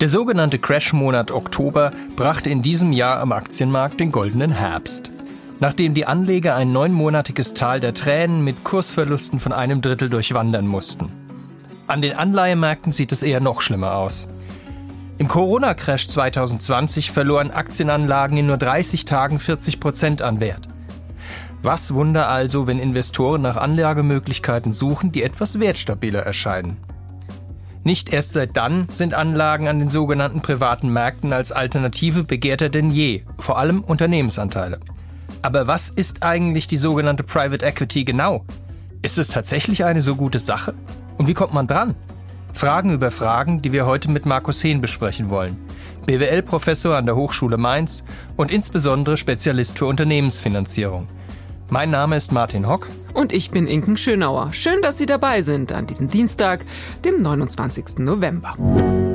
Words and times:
Der 0.00 0.08
sogenannte 0.08 0.58
Crash-Monat 0.58 1.30
Oktober 1.30 1.92
brachte 2.16 2.50
in 2.50 2.60
diesem 2.60 2.92
Jahr 2.92 3.20
am 3.20 3.30
Aktienmarkt 3.30 4.00
den 4.00 4.10
goldenen 4.10 4.50
Herbst. 4.50 5.10
Nachdem 5.60 5.94
die 5.94 6.06
Anleger 6.06 6.56
ein 6.56 6.72
neunmonatiges 6.72 7.54
Tal 7.54 7.78
der 7.78 7.94
Tränen 7.94 8.42
mit 8.42 8.64
Kursverlusten 8.64 9.38
von 9.38 9.52
einem 9.52 9.80
Drittel 9.80 10.10
durchwandern 10.10 10.66
mussten. 10.66 11.08
An 11.86 12.02
den 12.02 12.14
Anleihemärkten 12.14 12.92
sieht 12.92 13.12
es 13.12 13.22
eher 13.22 13.38
noch 13.38 13.60
schlimmer 13.60 13.94
aus. 13.94 14.28
Im 15.18 15.28
Corona-Crash 15.28 16.08
2020 16.08 17.12
verloren 17.12 17.52
Aktienanlagen 17.52 18.36
in 18.36 18.46
nur 18.46 18.56
30 18.56 19.04
Tagen 19.04 19.38
40 19.38 19.78
Prozent 19.78 20.20
an 20.20 20.40
Wert. 20.40 20.68
Was 21.62 21.94
Wunder 21.94 22.28
also, 22.28 22.66
wenn 22.66 22.80
Investoren 22.80 23.42
nach 23.42 23.56
Anlagemöglichkeiten 23.56 24.72
suchen, 24.72 25.12
die 25.12 25.22
etwas 25.22 25.60
wertstabiler 25.60 26.20
erscheinen. 26.20 26.76
Nicht 27.84 28.12
erst 28.12 28.32
seit 28.32 28.56
dann 28.56 28.88
sind 28.90 29.14
Anlagen 29.14 29.68
an 29.68 29.78
den 29.78 29.88
sogenannten 29.88 30.40
privaten 30.40 30.92
Märkten 30.92 31.32
als 31.32 31.52
Alternative 31.52 32.24
begehrter 32.24 32.68
denn 32.68 32.90
je, 32.90 33.22
vor 33.38 33.58
allem 33.58 33.82
Unternehmensanteile. 33.82 34.80
Aber 35.42 35.66
was 35.66 35.88
ist 35.88 36.22
eigentlich 36.22 36.66
die 36.66 36.76
sogenannte 36.76 37.24
Private 37.24 37.64
Equity 37.64 38.04
genau? 38.04 38.44
Ist 39.02 39.18
es 39.18 39.28
tatsächlich 39.28 39.84
eine 39.84 40.00
so 40.00 40.14
gute 40.14 40.38
Sache? 40.38 40.74
Und 41.18 41.26
wie 41.26 41.34
kommt 41.34 41.54
man 41.54 41.66
dran? 41.66 41.96
Fragen 42.54 42.92
über 42.92 43.10
Fragen, 43.10 43.62
die 43.62 43.72
wir 43.72 43.86
heute 43.86 44.10
mit 44.10 44.26
Markus 44.26 44.62
Hehn 44.62 44.80
besprechen 44.80 45.30
wollen. 45.30 45.56
BWL-Professor 46.06 46.96
an 46.96 47.06
der 47.06 47.16
Hochschule 47.16 47.56
Mainz 47.56 48.04
und 48.36 48.50
insbesondere 48.50 49.16
Spezialist 49.16 49.78
für 49.78 49.86
Unternehmensfinanzierung. 49.86 51.06
Mein 51.72 51.88
Name 51.88 52.16
ist 52.16 52.32
Martin 52.32 52.68
Hock. 52.68 52.90
Und 53.14 53.32
ich 53.32 53.50
bin 53.50 53.66
Inken 53.66 53.96
Schönauer. 53.96 54.52
Schön, 54.52 54.82
dass 54.82 54.98
Sie 54.98 55.06
dabei 55.06 55.40
sind 55.40 55.72
an 55.72 55.86
diesem 55.86 56.08
Dienstag, 56.08 56.66
dem 57.02 57.22
29. 57.22 57.96
November. 58.00 59.11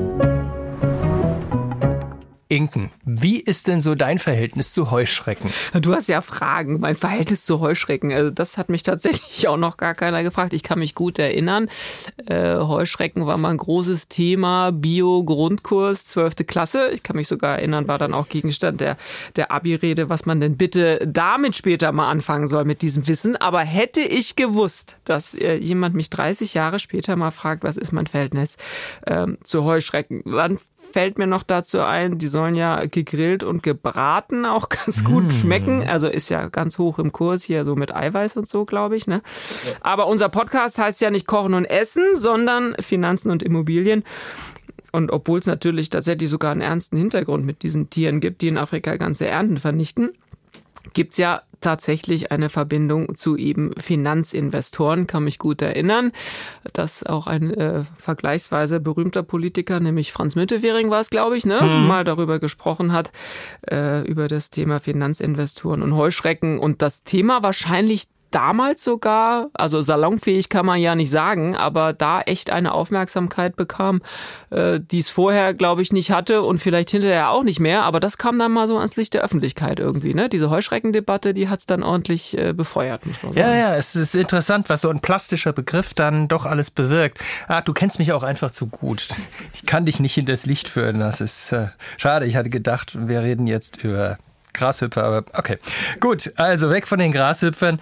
Inken, 2.49 2.91
wie 3.03 3.39
ist 3.39 3.67
denn 3.67 3.81
so 3.81 3.93
dein 3.93 4.19
Verhältnis 4.19 4.71
zu 4.71 4.89
Heuschrecken? 4.89 5.51
Du 5.73 5.93
hast 5.93 6.07
ja 6.07 6.21
Fragen. 6.21 6.79
Mein 6.79 6.95
Verhältnis 6.95 7.45
zu 7.45 7.59
Heuschrecken, 7.59 8.13
also 8.13 8.29
das 8.29 8.57
hat 8.57 8.69
mich 8.69 8.83
tatsächlich 8.83 9.47
auch 9.49 9.57
noch 9.57 9.75
gar 9.75 9.93
keiner 9.93 10.23
gefragt. 10.23 10.53
Ich 10.53 10.63
kann 10.63 10.79
mich 10.79 10.95
gut 10.95 11.19
erinnern. 11.19 11.67
Äh, 12.25 12.55
Heuschrecken 12.55 13.25
war 13.25 13.37
mal 13.37 13.49
ein 13.49 13.57
großes 13.57 14.07
Thema. 14.07 14.71
Bio-Grundkurs, 14.71 16.05
12. 16.07 16.47
Klasse. 16.47 16.89
Ich 16.93 17.03
kann 17.03 17.17
mich 17.17 17.27
sogar 17.27 17.57
erinnern, 17.57 17.87
war 17.87 17.97
dann 17.97 18.13
auch 18.13 18.29
Gegenstand 18.29 18.79
der, 18.79 18.97
der 19.35 19.51
Abi-Rede, 19.51 20.09
was 20.09 20.25
man 20.25 20.39
denn 20.39 20.55
bitte 20.55 21.05
damit 21.05 21.55
später 21.55 21.91
mal 21.91 22.09
anfangen 22.09 22.47
soll 22.47 22.63
mit 22.63 22.81
diesem 22.81 23.07
Wissen. 23.07 23.35
Aber 23.35 23.59
hätte 23.59 24.01
ich 24.01 24.37
gewusst, 24.37 24.99
dass 25.03 25.35
äh, 25.35 25.55
jemand 25.55 25.95
mich 25.95 26.09
30 26.09 26.53
Jahre 26.53 26.79
später 26.79 27.15
mal 27.17 27.31
fragt, 27.31 27.63
was 27.63 27.75
ist 27.75 27.91
mein 27.91 28.07
Verhältnis 28.07 28.57
äh, 29.05 29.27
zu 29.43 29.65
Heuschrecken, 29.65 30.23
dann 30.25 30.59
fällt 30.91 31.17
mir 31.17 31.27
noch 31.27 31.43
dazu 31.43 31.81
ein, 31.81 32.17
die 32.17 32.27
sollen 32.27 32.55
ja 32.55 32.85
gegrillt 32.85 33.43
und 33.43 33.63
gebraten 33.63 34.45
auch 34.45 34.69
ganz 34.85 35.03
gut 35.03 35.27
mm. 35.27 35.31
schmecken. 35.31 35.83
Also 35.87 36.07
ist 36.07 36.29
ja 36.29 36.49
ganz 36.49 36.79
hoch 36.79 36.99
im 36.99 37.11
Kurs 37.11 37.43
hier 37.43 37.63
so 37.65 37.75
mit 37.75 37.95
Eiweiß 37.95 38.37
und 38.37 38.47
so, 38.47 38.65
glaube 38.65 38.95
ich. 38.95 39.07
Ne? 39.07 39.21
Aber 39.81 40.07
unser 40.07 40.29
Podcast 40.29 40.77
heißt 40.77 41.01
ja 41.01 41.11
nicht 41.11 41.27
Kochen 41.27 41.53
und 41.53 41.65
Essen, 41.65 42.15
sondern 42.15 42.75
Finanzen 42.79 43.31
und 43.31 43.43
Immobilien. 43.43 44.03
Und 44.91 45.11
obwohl 45.11 45.39
es 45.39 45.45
natürlich 45.45 45.89
tatsächlich 45.89 46.29
sogar 46.29 46.51
einen 46.51 46.61
ernsten 46.61 46.97
Hintergrund 46.97 47.45
mit 47.45 47.61
diesen 47.61 47.89
Tieren 47.89 48.19
gibt, 48.19 48.41
die 48.41 48.47
in 48.47 48.57
Afrika 48.57 48.95
ganze 48.95 49.27
Ernten 49.27 49.57
vernichten, 49.57 50.11
gibt's 50.93 51.17
ja 51.17 51.41
tatsächlich 51.61 52.31
eine 52.31 52.49
Verbindung 52.49 53.15
zu 53.15 53.35
eben 53.35 53.71
Finanzinvestoren, 53.77 55.07
kann 55.07 55.23
mich 55.23 55.39
gut 55.39 55.61
erinnern, 55.61 56.11
dass 56.73 57.03
auch 57.03 57.27
ein 57.27 57.53
äh, 57.53 57.83
vergleichsweise 57.97 58.79
berühmter 58.79 59.23
Politiker, 59.23 59.79
nämlich 59.79 60.11
Franz 60.11 60.35
Müntefering 60.35 60.89
war 60.89 61.01
es, 61.01 61.09
glaube 61.09 61.37
ich, 61.37 61.45
ne, 61.45 61.59
hm. 61.59 61.87
mal 61.87 62.03
darüber 62.03 62.39
gesprochen 62.39 62.91
hat, 62.91 63.11
äh, 63.69 64.01
über 64.07 64.27
das 64.27 64.51
Thema 64.51 64.79
Finanzinvestoren 64.79 65.81
und 65.81 65.95
Heuschrecken. 65.95 66.59
Und 66.59 66.81
das 66.81 67.03
Thema 67.03 67.41
wahrscheinlich 67.43 68.07
damals 68.31 68.83
sogar, 68.83 69.49
also 69.53 69.81
salonfähig 69.81 70.49
kann 70.49 70.65
man 70.65 70.79
ja 70.79 70.95
nicht 70.95 71.09
sagen, 71.09 71.55
aber 71.55 71.93
da 71.93 72.21
echt 72.21 72.49
eine 72.49 72.73
Aufmerksamkeit 72.73 73.55
bekam, 73.55 74.01
äh, 74.49 74.79
die 74.79 74.99
es 74.99 75.09
vorher, 75.09 75.53
glaube 75.53 75.81
ich, 75.81 75.91
nicht 75.91 76.11
hatte 76.11 76.41
und 76.41 76.59
vielleicht 76.59 76.89
hinterher 76.89 77.31
auch 77.31 77.43
nicht 77.43 77.59
mehr. 77.59 77.83
Aber 77.83 77.99
das 77.99 78.17
kam 78.17 78.39
dann 78.39 78.51
mal 78.51 78.67
so 78.67 78.77
ans 78.77 78.95
Licht 78.95 79.13
der 79.13 79.21
Öffentlichkeit 79.21 79.79
irgendwie. 79.79 80.13
Ne? 80.13 80.29
Diese 80.29 80.49
Heuschreckendebatte, 80.49 81.33
die 81.33 81.49
hat 81.49 81.59
es 81.59 81.65
dann 81.65 81.83
ordentlich 81.83 82.37
äh, 82.37 82.53
befeuert. 82.53 83.05
Muss 83.05 83.21
man 83.23 83.33
sagen. 83.33 83.47
Ja, 83.47 83.55
ja, 83.55 83.75
es 83.75 83.95
ist 83.95 84.15
interessant, 84.15 84.69
was 84.69 84.81
so 84.81 84.89
ein 84.89 84.99
plastischer 84.99 85.53
Begriff 85.53 85.93
dann 85.93 86.27
doch 86.27 86.45
alles 86.45 86.71
bewirkt. 86.71 87.19
Ah, 87.47 87.61
du 87.61 87.73
kennst 87.73 87.99
mich 87.99 88.11
auch 88.13 88.23
einfach 88.23 88.51
zu 88.51 88.67
gut. 88.67 89.07
Ich 89.53 89.65
kann 89.65 89.85
dich 89.85 89.99
nicht 89.99 90.17
in 90.17 90.25
das 90.25 90.45
Licht 90.45 90.69
führen. 90.69 90.99
Das 90.99 91.21
ist 91.21 91.51
äh, 91.51 91.67
schade. 91.97 92.25
Ich 92.25 92.35
hatte 92.35 92.49
gedacht, 92.49 92.97
wir 93.07 93.21
reden 93.21 93.47
jetzt 93.47 93.83
über 93.83 94.17
Grashüpfer, 94.53 95.03
aber 95.03 95.23
okay. 95.33 95.57
Gut, 95.99 96.33
also 96.35 96.69
weg 96.69 96.87
von 96.87 96.99
den 96.99 97.11
Grashüpfern. 97.11 97.79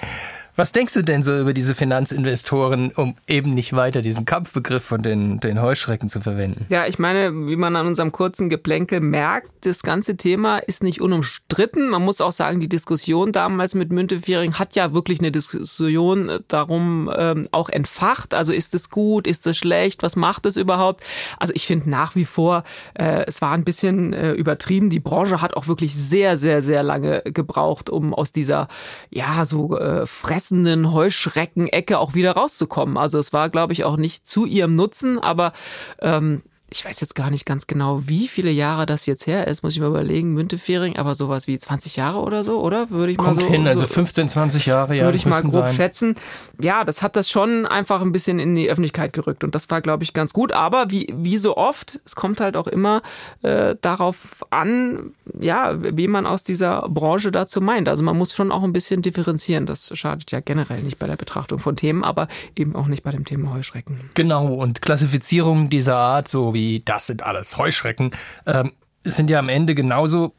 Was 0.58 0.72
denkst 0.72 0.94
du 0.94 1.02
denn 1.02 1.22
so 1.22 1.38
über 1.38 1.54
diese 1.54 1.76
Finanzinvestoren, 1.76 2.92
um 2.96 3.18
eben 3.28 3.54
nicht 3.54 3.74
weiter 3.74 4.02
diesen 4.02 4.24
Kampfbegriff 4.24 4.86
von 4.86 5.04
den, 5.04 5.40
den 5.42 5.62
Heuschrecken 5.62 6.08
zu 6.08 6.22
verwenden? 6.22 6.66
Ja, 6.70 6.88
ich 6.88 6.98
meine, 6.98 7.34
wie 7.48 7.58
man 7.58 7.76
an 7.76 7.88
unserem 7.88 8.14
kurzen 8.14 8.50
Geplänkel 8.50 9.02
merkt, 9.02 9.50
das 9.66 9.84
ganze 9.84 10.16
Thema 10.16 10.60
ist 10.60 10.82
nicht 10.82 11.02
unumstritten. 11.02 11.90
Man 11.90 12.04
muss 12.04 12.22
auch 12.22 12.32
sagen, 12.32 12.62
die 12.62 12.70
Diskussion 12.70 13.34
damals 13.34 13.76
mit 13.76 13.92
Müntefering 13.92 14.54
hat 14.54 14.76
ja 14.76 14.94
wirklich 14.94 15.20
eine 15.20 15.32
Diskussion 15.32 16.30
äh, 16.30 16.40
darum 16.48 17.12
ähm, 17.14 17.50
auch 17.52 17.68
entfacht. 17.68 18.34
Also 18.34 18.54
ist 18.54 18.74
es 18.76 18.90
gut, 18.90 19.28
ist 19.28 19.46
es 19.48 19.58
schlecht, 19.58 20.04
was 20.04 20.16
macht 20.16 20.46
es 20.46 20.56
überhaupt? 20.56 21.04
Also 21.38 21.52
ich 21.54 21.68
finde 21.68 21.90
nach 21.90 22.16
wie 22.16 22.26
vor, 22.26 22.64
äh, 22.94 23.26
es 23.28 23.42
war 23.42 23.52
ein 23.52 23.66
bisschen 23.66 24.14
äh, 24.14 24.32
übertrieben. 24.32 24.90
Die 24.90 25.02
Branche 25.02 25.42
hat 25.42 25.56
auch 25.58 25.68
wirklich 25.68 25.94
sehr, 25.96 26.38
sehr, 26.38 26.62
sehr 26.62 26.82
lange 26.82 27.24
gebraucht, 27.26 27.90
um 27.90 28.14
aus 28.14 28.32
dieser, 28.32 28.70
ja, 29.10 29.44
so 29.44 29.78
äh, 29.78 30.06
Fress 30.06 30.45
fressenden 30.46 30.94
Heuschreckenecke 30.94 31.98
auch 31.98 32.14
wieder 32.14 32.34
rauszukommen. 32.34 32.98
Also 32.98 33.18
es 33.18 33.34
war, 33.34 33.50
glaube 33.50 33.74
ich, 33.74 33.84
auch 33.84 33.98
nicht 33.98 34.28
zu 34.28 34.46
ihrem 34.46 34.76
Nutzen, 34.76 35.18
aber 35.18 35.54
ähm, 36.02 36.44
ich 36.76 36.84
weiß 36.84 37.00
jetzt 37.00 37.16
gar 37.16 37.30
nicht 37.30 37.46
ganz 37.46 37.68
genau, 37.68 38.02
wie 38.06 38.28
viele 38.28 38.52
Jahre 38.52 38.86
das 38.86 39.06
jetzt 39.06 39.28
her 39.28 39.48
ist, 39.48 39.64
muss 39.64 39.74
ich 39.74 39.80
mal 39.80 39.88
überlegen, 39.88 40.34
Müntefering, 40.34 40.98
aber 40.98 41.16
sowas 41.16 41.48
wie 41.48 41.58
20 41.58 41.96
Jahre 41.96 42.20
oder 42.20 42.44
so, 42.44 42.60
oder? 42.60 42.90
Würde 42.90 43.14
ich 43.14 43.18
Kommt 43.18 43.38
mal 43.38 43.44
so, 43.44 43.50
hin, 43.50 43.66
also 43.66 43.88
15, 43.88 44.28
20 44.28 44.66
Jahre, 44.66 44.94
ja. 44.94 45.06
Würde 45.06 45.16
ich 45.16 45.26
mal 45.26 45.42
grob 45.42 45.68
sein. 45.68 45.74
schätzen. 45.74 46.16
Ja, 46.62 46.84
das 46.84 47.02
hat 47.02 47.16
das 47.16 47.30
schon 47.30 47.66
einfach 47.66 48.02
ein 48.02 48.12
bisschen 48.12 48.40
in 48.40 48.58
die 48.58 48.70
Öffentlichkeit 48.70 49.14
gerückt 49.14 49.46
und 49.46 49.56
das 49.56 49.70
war, 49.70 49.80
glaube 49.80 50.04
ich, 50.04 50.12
ganz 50.12 50.34
gut. 50.34 50.52
Aber 50.52 50.92
wie, 50.92 51.08
wie 51.16 51.38
so 51.38 51.56
oft, 51.56 52.02
es 52.04 52.14
kommt 52.14 52.42
halt 52.42 52.58
auch 52.58 52.68
immer 52.68 53.02
äh, 53.42 53.76
darauf 53.80 54.46
an, 54.50 55.14
ja, 55.40 55.76
wie 55.80 56.10
man 56.10 56.26
aus 56.26 56.44
dieser 56.44 56.90
Branche 56.90 57.32
dazu 57.32 57.62
meint. 57.62 57.88
Also 57.88 58.04
man 58.04 58.18
muss 58.18 58.36
schon 58.36 58.52
auch 58.52 58.64
ein 58.64 58.74
bisschen 58.74 59.02
differenzieren. 59.02 59.66
Das 59.66 59.98
schadet 59.98 60.32
ja 60.32 60.42
generell 60.42 60.82
nicht 60.82 61.00
bei 61.00 61.08
der 61.08 61.16
Betrachtung 61.16 61.60
von 61.60 61.78
Themen, 61.78 62.04
aber 62.04 62.28
eben 62.58 62.76
auch 62.76 62.88
nicht 62.88 63.04
bei 63.04 63.12
dem 63.12 63.24
Thema 63.24 63.54
Heuschrecken. 63.54 64.10
Genau, 64.14 64.54
und 64.56 64.82
Klassifizierungen 64.82 65.70
dieser 65.70 65.96
Art, 65.96 66.28
so 66.28 66.54
wie 66.54 66.65
das 66.86 67.08
sind 67.08 67.24
alles 67.24 67.58
Heuschrecken, 67.58 68.12
ähm, 68.46 68.74
sind 69.04 69.30
ja 69.30 69.40
am 69.40 69.50
Ende 69.50 69.76
genauso 69.76 70.34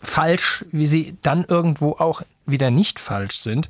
falsch, 0.00 0.64
wie 0.70 0.86
sie 0.86 1.16
dann 1.22 1.44
irgendwo 1.48 1.92
auch 1.92 2.22
wieder 2.46 2.70
nicht 2.70 3.00
falsch 3.00 3.38
sind. 3.38 3.68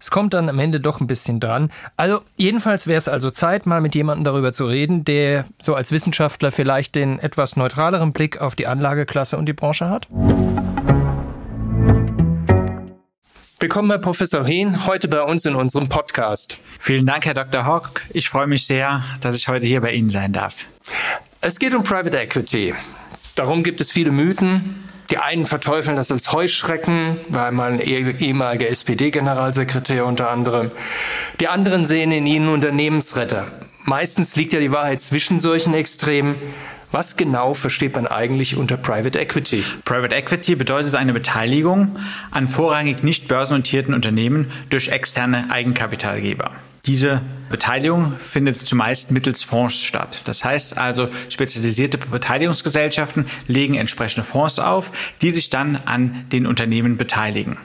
Es 0.00 0.10
kommt 0.12 0.32
dann 0.32 0.48
am 0.48 0.58
Ende 0.60 0.78
doch 0.78 1.00
ein 1.00 1.08
bisschen 1.08 1.40
dran. 1.40 1.70
Also 1.96 2.20
jedenfalls 2.36 2.86
wäre 2.86 2.98
es 2.98 3.08
also 3.08 3.30
Zeit, 3.30 3.66
mal 3.66 3.80
mit 3.80 3.96
jemandem 3.96 4.24
darüber 4.24 4.52
zu 4.52 4.66
reden, 4.66 5.04
der 5.04 5.44
so 5.58 5.74
als 5.74 5.90
Wissenschaftler 5.90 6.52
vielleicht 6.52 6.94
den 6.94 7.18
etwas 7.18 7.56
neutraleren 7.56 8.12
Blick 8.12 8.40
auf 8.40 8.54
die 8.54 8.68
Anlageklasse 8.68 9.36
und 9.36 9.46
die 9.46 9.54
Branche 9.54 9.90
hat. 9.90 10.06
Willkommen, 13.60 13.90
Herr 13.90 13.98
Professor 13.98 14.46
Hehn, 14.46 14.86
heute 14.86 15.08
bei 15.08 15.20
uns 15.20 15.44
in 15.44 15.56
unserem 15.56 15.88
Podcast. 15.88 16.58
Vielen 16.78 17.06
Dank, 17.06 17.26
Herr 17.26 17.34
Dr. 17.34 17.66
Hock. 17.66 18.02
Ich 18.10 18.28
freue 18.28 18.46
mich 18.46 18.66
sehr, 18.66 19.02
dass 19.20 19.34
ich 19.34 19.48
heute 19.48 19.66
hier 19.66 19.80
bei 19.80 19.90
Ihnen 19.90 20.10
sein 20.10 20.32
darf. 20.32 20.66
Es 21.40 21.60
geht 21.60 21.72
um 21.72 21.84
Private 21.84 22.18
Equity. 22.18 22.74
Darum 23.36 23.62
gibt 23.62 23.80
es 23.80 23.92
viele 23.92 24.10
Mythen. 24.10 24.88
Die 25.12 25.18
einen 25.18 25.46
verteufeln 25.46 25.96
das 25.96 26.10
als 26.10 26.32
Heuschrecken, 26.32 27.16
weil 27.28 27.52
man 27.52 27.78
ehemaliger 27.78 28.68
SPD-Generalsekretär 28.68 30.04
unter 30.04 30.30
anderem. 30.30 30.72
Die 31.38 31.46
anderen 31.46 31.84
sehen 31.84 32.10
in 32.10 32.26
ihnen 32.26 32.48
Unternehmensretter. 32.48 33.46
Meistens 33.84 34.34
liegt 34.34 34.52
ja 34.52 34.58
die 34.58 34.72
Wahrheit 34.72 35.00
zwischen 35.00 35.38
solchen 35.38 35.74
Extremen. 35.74 36.34
Was 36.90 37.16
genau 37.16 37.54
versteht 37.54 37.94
man 37.94 38.08
eigentlich 38.08 38.56
unter 38.56 38.76
Private 38.76 39.20
Equity? 39.20 39.62
Private 39.84 40.16
Equity 40.16 40.56
bedeutet 40.56 40.96
eine 40.96 41.12
Beteiligung 41.12 42.00
an 42.32 42.48
vorrangig 42.48 43.04
nicht 43.04 43.28
börsennotierten 43.28 43.94
Unternehmen 43.94 44.50
durch 44.70 44.88
externe 44.88 45.50
Eigenkapitalgeber. 45.50 46.50
Diese 46.88 47.20
Beteiligung 47.50 48.14
findet 48.18 48.56
zumeist 48.56 49.10
mittels 49.10 49.42
Fonds 49.42 49.82
statt. 49.82 50.22
Das 50.24 50.42
heißt 50.42 50.78
also, 50.78 51.10
spezialisierte 51.28 51.98
Beteiligungsgesellschaften 51.98 53.26
legen 53.46 53.74
entsprechende 53.74 54.26
Fonds 54.26 54.58
auf, 54.58 54.90
die 55.20 55.30
sich 55.32 55.50
dann 55.50 55.78
an 55.84 56.24
den 56.32 56.46
Unternehmen 56.46 56.96
beteiligen. 56.96 57.58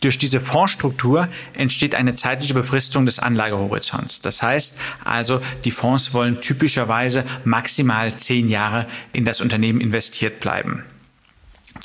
Durch 0.00 0.16
diese 0.16 0.40
Fondsstruktur 0.40 1.28
entsteht 1.52 1.94
eine 1.94 2.14
zeitliche 2.14 2.54
Befristung 2.54 3.04
des 3.04 3.18
Anlagehorizonts. 3.18 4.22
Das 4.22 4.40
heißt 4.40 4.74
also, 5.04 5.42
die 5.64 5.70
Fonds 5.70 6.14
wollen 6.14 6.40
typischerweise 6.40 7.24
maximal 7.44 8.16
zehn 8.16 8.48
Jahre 8.48 8.86
in 9.12 9.26
das 9.26 9.42
Unternehmen 9.42 9.82
investiert 9.82 10.40
bleiben. 10.40 10.82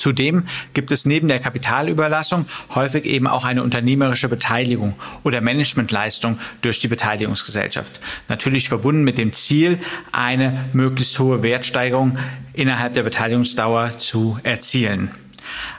Zudem 0.02 0.48
gibt 0.74 0.90
es 0.90 1.06
neben 1.06 1.28
der 1.28 1.38
Kapitalüberlassung 1.38 2.46
häufig 2.74 3.04
eben 3.04 3.28
auch 3.28 3.44
eine 3.44 3.62
unternehmerische 3.62 4.28
Beteiligung 4.28 4.96
oder 5.22 5.40
Managementleistung 5.40 6.40
durch 6.60 6.80
die 6.80 6.88
Beteiligungsgesellschaft. 6.88 8.00
Natürlich 8.26 8.68
verbunden 8.68 9.04
mit 9.04 9.16
dem 9.16 9.32
Ziel, 9.32 9.78
eine 10.10 10.64
möglichst 10.72 11.20
hohe 11.20 11.44
Wertsteigerung 11.44 12.18
innerhalb 12.52 12.94
der 12.94 13.04
Beteiligungsdauer 13.04 14.00
zu 14.00 14.40
erzielen. 14.42 15.12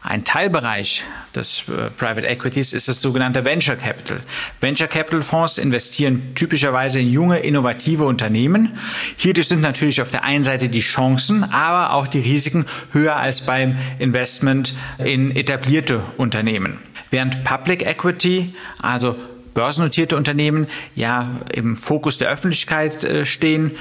Ein 0.01 0.23
Teilbereich 0.23 1.03
des 1.35 1.63
äh, 1.67 1.89
Private 1.91 2.27
Equities 2.27 2.73
ist 2.73 2.87
das 2.87 3.01
sogenannte 3.01 3.45
Venture 3.45 3.75
Capital. 3.75 4.21
Venture 4.59 4.87
Capital 4.87 5.21
Fonds 5.21 5.57
investieren 5.57 6.33
typischerweise 6.35 6.99
in 6.99 7.11
junge, 7.11 7.39
innovative 7.39 8.05
Unternehmen. 8.05 8.77
Hierdurch 9.17 9.47
sind 9.47 9.61
natürlich 9.61 10.01
auf 10.01 10.09
der 10.09 10.23
einen 10.23 10.43
Seite 10.43 10.69
die 10.69 10.81
Chancen, 10.81 11.43
aber 11.43 11.93
auch 11.93 12.07
die 12.07 12.19
Risiken 12.19 12.65
höher 12.91 13.15
als 13.15 13.41
beim 13.41 13.77
Investment 13.99 14.73
in 14.97 15.35
etablierte 15.35 16.01
Unternehmen. 16.17 16.79
Während 17.09 17.43
Public 17.43 17.85
Equity, 17.85 18.53
also 18.81 19.15
börsennotierte 19.53 20.17
Unternehmen, 20.17 20.67
ja 20.95 21.29
im 21.53 21.75
Fokus 21.75 22.17
der 22.17 22.29
Öffentlichkeit 22.29 23.03
äh, 23.03 23.25
stehen, 23.25 23.71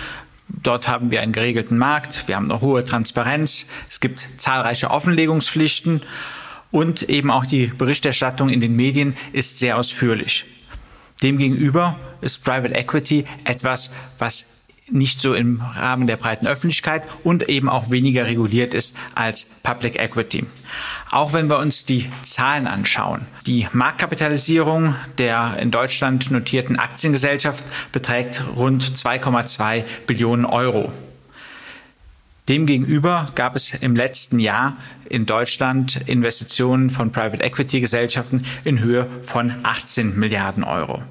Dort 0.63 0.87
haben 0.87 1.11
wir 1.11 1.23
einen 1.23 1.33
geregelten 1.33 1.79
Markt, 1.79 2.29
wir 2.29 2.37
haben 2.37 2.51
eine 2.51 2.61
hohe 2.61 2.85
Transparenz, 2.85 3.65
es 3.89 4.01
gibt 4.01 4.29
zahlreiche 4.37 4.91
Offenlegungspflichten 4.91 6.03
und 6.71 7.03
eben 7.09 7.31
auch 7.31 7.47
die 7.47 7.67
Berichterstattung 7.67 8.49
in 8.49 8.61
den 8.61 8.77
Medien 8.77 9.17
ist 9.33 9.59
sehr 9.59 9.79
ausführlich. 9.79 10.45
Demgegenüber 11.23 11.99
ist 12.21 12.45
Private 12.45 12.75
Equity 12.75 13.25
etwas, 13.45 13.91
was 14.19 14.47
nicht 14.91 15.21
so 15.21 15.35
im 15.35 15.61
Rahmen 15.61 16.07
der 16.07 16.17
breiten 16.17 16.47
Öffentlichkeit 16.47 17.05
und 17.25 17.49
eben 17.49 17.69
auch 17.69 17.91
weniger 17.91 18.27
reguliert 18.27 18.75
ist 18.75 18.95
als 19.15 19.49
Public 19.63 20.01
Equity. 20.01 20.45
Auch 21.12 21.35
wenn 21.35 21.50
wir 21.50 21.59
uns 21.59 21.85
die 21.85 22.11
Zahlen 22.23 22.67
anschauen. 22.67 23.26
Die 23.47 23.69
Marktkapitalisierung 23.73 24.94
der 25.19 25.59
in 25.61 25.70
Deutschland 25.70 26.31
notierten 26.31 26.79
Aktiengesellschaft 26.79 27.62
beträgt 27.93 28.43
rund 28.56 28.82
2,2 28.82 29.85
Billionen 30.06 30.47
Euro. 30.47 30.91
Demgegenüber 32.49 33.29
gab 33.35 33.56
es 33.56 33.75
im 33.75 33.94
letzten 33.94 34.41
Jahr 34.41 34.79
in 35.05 35.26
Deutschland 35.26 36.00
Investitionen 36.06 36.88
von 36.88 37.12
Private 37.12 37.44
Equity 37.44 37.82
Gesellschaften 37.82 38.47
in 38.65 38.81
Höhe 38.81 39.06
von 39.20 39.55
18 39.65 40.19
Milliarden 40.19 40.65
Euro. 40.65 41.03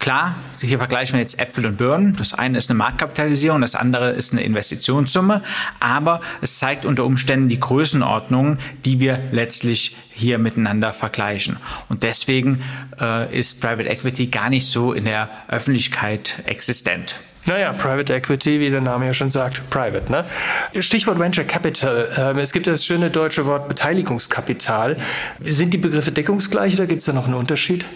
Klar, 0.00 0.34
hier 0.60 0.78
vergleichen 0.78 1.12
wir 1.12 1.20
jetzt 1.20 1.38
Äpfel 1.38 1.66
und 1.66 1.76
Birnen. 1.76 2.16
Das 2.16 2.32
eine 2.32 2.56
ist 2.56 2.70
eine 2.70 2.78
Marktkapitalisierung, 2.78 3.60
das 3.60 3.74
andere 3.74 4.12
ist 4.12 4.32
eine 4.32 4.42
Investitionssumme. 4.42 5.42
Aber 5.78 6.22
es 6.40 6.58
zeigt 6.58 6.86
unter 6.86 7.04
Umständen 7.04 7.50
die 7.50 7.60
Größenordnungen, 7.60 8.58
die 8.86 8.98
wir 8.98 9.20
letztlich 9.30 9.94
hier 10.08 10.38
miteinander 10.38 10.94
vergleichen. 10.94 11.58
Und 11.90 12.02
deswegen 12.02 12.62
äh, 12.98 13.38
ist 13.38 13.60
Private 13.60 13.90
Equity 13.90 14.28
gar 14.28 14.48
nicht 14.48 14.68
so 14.68 14.94
in 14.94 15.04
der 15.04 15.28
Öffentlichkeit 15.48 16.44
existent. 16.46 17.16
Naja, 17.46 17.72
Private 17.72 18.14
Equity, 18.14 18.60
wie 18.60 18.70
der 18.70 18.82
Name 18.82 19.06
ja 19.06 19.14
schon 19.14 19.30
sagt, 19.30 19.68
Private. 19.70 20.12
Ne? 20.12 20.24
Stichwort 20.82 21.18
Venture 21.18 21.44
Capital. 21.44 22.10
Ähm, 22.16 22.38
es 22.38 22.52
gibt 22.52 22.66
das 22.66 22.84
schöne 22.84 23.10
deutsche 23.10 23.46
Wort 23.46 23.66
Beteiligungskapital. 23.66 24.96
Sind 25.40 25.72
die 25.72 25.78
Begriffe 25.78 26.12
deckungsgleich 26.12 26.74
oder 26.74 26.86
gibt 26.86 27.00
es 27.00 27.06
da 27.06 27.12
noch 27.12 27.24
einen 27.24 27.34
Unterschied? 27.34 27.86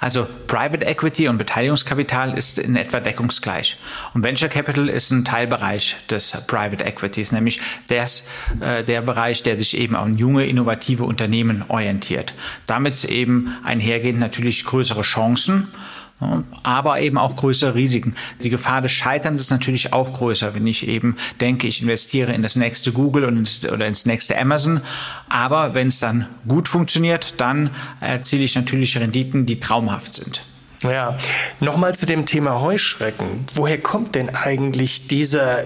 Also 0.00 0.26
Private 0.46 0.84
Equity 0.84 1.28
und 1.28 1.38
Beteiligungskapital 1.38 2.36
ist 2.36 2.58
in 2.58 2.76
etwa 2.76 3.00
deckungsgleich. 3.00 3.78
Und 4.12 4.22
Venture 4.22 4.48
Capital 4.48 4.88
ist 4.88 5.10
ein 5.10 5.24
Teilbereich 5.24 5.96
des 6.10 6.32
Private 6.46 6.84
Equities, 6.84 7.32
nämlich 7.32 7.60
des, 7.88 8.24
äh, 8.60 8.84
der 8.84 9.00
Bereich, 9.00 9.42
der 9.42 9.56
sich 9.56 9.76
eben 9.76 9.96
an 9.96 10.18
junge, 10.18 10.46
innovative 10.46 11.04
Unternehmen 11.04 11.64
orientiert. 11.68 12.34
Damit 12.66 13.04
eben 13.04 13.56
einhergehend 13.64 14.20
natürlich 14.20 14.64
größere 14.64 15.02
Chancen 15.02 15.68
aber 16.62 17.00
eben 17.00 17.18
auch 17.18 17.36
größere 17.36 17.74
Risiken. 17.74 18.14
Die 18.42 18.50
Gefahr 18.50 18.82
des 18.82 18.92
Scheiterns 18.92 19.40
ist 19.40 19.50
natürlich 19.50 19.92
auch 19.92 20.12
größer, 20.12 20.54
wenn 20.54 20.66
ich 20.66 20.88
eben 20.88 21.16
denke, 21.40 21.66
ich 21.66 21.82
investiere 21.82 22.32
in 22.32 22.42
das 22.42 22.56
nächste 22.56 22.92
Google 22.92 23.24
oder 23.24 23.86
ins 23.86 24.06
nächste 24.06 24.38
Amazon. 24.38 24.80
Aber 25.28 25.74
wenn 25.74 25.88
es 25.88 26.00
dann 26.00 26.26
gut 26.46 26.68
funktioniert, 26.68 27.40
dann 27.40 27.70
erziele 28.00 28.44
ich 28.44 28.54
natürlich 28.54 28.96
Renditen, 28.96 29.46
die 29.46 29.60
traumhaft 29.60 30.14
sind. 30.14 30.42
Ja, 30.82 31.16
nochmal 31.60 31.94
zu 31.94 32.06
dem 32.06 32.26
Thema 32.26 32.60
Heuschrecken. 32.60 33.46
Woher 33.54 33.78
kommt 33.78 34.14
denn 34.14 34.34
eigentlich 34.34 35.06
dieser 35.06 35.64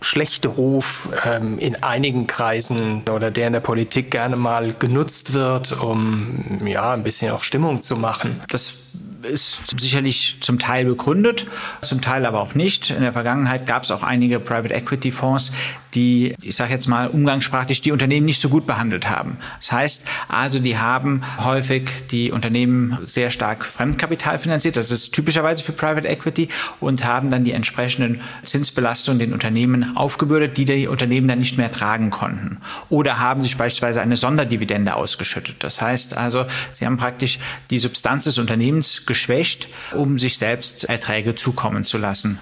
schlechte 0.00 0.48
Ruf 0.48 1.08
ähm, 1.24 1.58
in 1.58 1.82
einigen 1.82 2.26
Kreisen 2.26 3.02
oder 3.08 3.30
der 3.30 3.48
in 3.48 3.52
der 3.52 3.60
Politik 3.60 4.10
gerne 4.10 4.36
mal 4.36 4.72
genutzt 4.72 5.32
wird, 5.32 5.80
um 5.80 6.60
ja 6.64 6.92
ein 6.92 7.02
bisschen 7.02 7.32
auch 7.32 7.42
Stimmung 7.42 7.82
zu 7.82 7.96
machen? 7.96 8.40
Das 8.48 8.74
ist 9.22 9.60
sicherlich 9.80 10.38
zum 10.40 10.58
Teil 10.58 10.84
begründet, 10.84 11.46
zum 11.82 12.00
Teil 12.00 12.26
aber 12.26 12.40
auch 12.40 12.54
nicht. 12.54 12.90
In 12.90 13.00
der 13.00 13.12
Vergangenheit 13.12 13.66
gab 13.66 13.82
es 13.84 13.90
auch 13.90 14.02
einige 14.02 14.40
Private 14.40 14.74
Equity 14.74 15.10
Fonds, 15.10 15.52
die, 15.94 16.34
ich 16.42 16.56
sage 16.56 16.72
jetzt 16.72 16.88
mal 16.88 17.08
umgangssprachlich, 17.08 17.80
die 17.82 17.92
Unternehmen 17.92 18.26
nicht 18.26 18.40
so 18.40 18.48
gut 18.48 18.66
behandelt 18.66 19.08
haben. 19.08 19.38
Das 19.58 19.72
heißt 19.72 20.02
also, 20.28 20.58
die 20.58 20.78
haben 20.78 21.22
häufig 21.42 21.90
die 22.10 22.30
Unternehmen 22.32 22.98
sehr 23.06 23.30
stark 23.30 23.64
Fremdkapital 23.64 24.38
finanziert, 24.38 24.76
das 24.76 24.90
ist 24.90 25.12
typischerweise 25.12 25.64
für 25.64 25.72
Private 25.72 26.06
Equity, 26.06 26.48
und 26.80 27.04
haben 27.04 27.30
dann 27.30 27.44
die 27.44 27.52
entsprechenden 27.52 28.20
Zinsbelastungen 28.44 29.18
den 29.18 29.32
Unternehmen 29.32 29.96
aufgebürdet, 29.96 30.56
die 30.56 30.64
die 30.64 30.86
Unternehmen 30.86 31.28
dann 31.28 31.38
nicht 31.38 31.58
mehr 31.58 31.72
tragen 31.72 32.10
konnten. 32.10 32.58
Oder 32.88 33.18
haben 33.18 33.42
sich 33.42 33.56
beispielsweise 33.56 34.00
eine 34.00 34.16
Sonderdividende 34.16 34.94
ausgeschüttet. 34.94 35.56
Das 35.60 35.80
heißt 35.80 36.16
also, 36.16 36.46
sie 36.72 36.86
haben 36.86 36.96
praktisch 36.96 37.38
die 37.70 37.78
Substanz 37.78 38.24
des 38.24 38.38
Unternehmens 38.38 39.06
geschwächt, 39.06 39.68
um 39.92 40.18
sich 40.18 40.38
selbst 40.38 40.84
Erträge 40.84 41.34
zukommen 41.34 41.84
zu 41.84 41.98
lassen. 41.98 42.38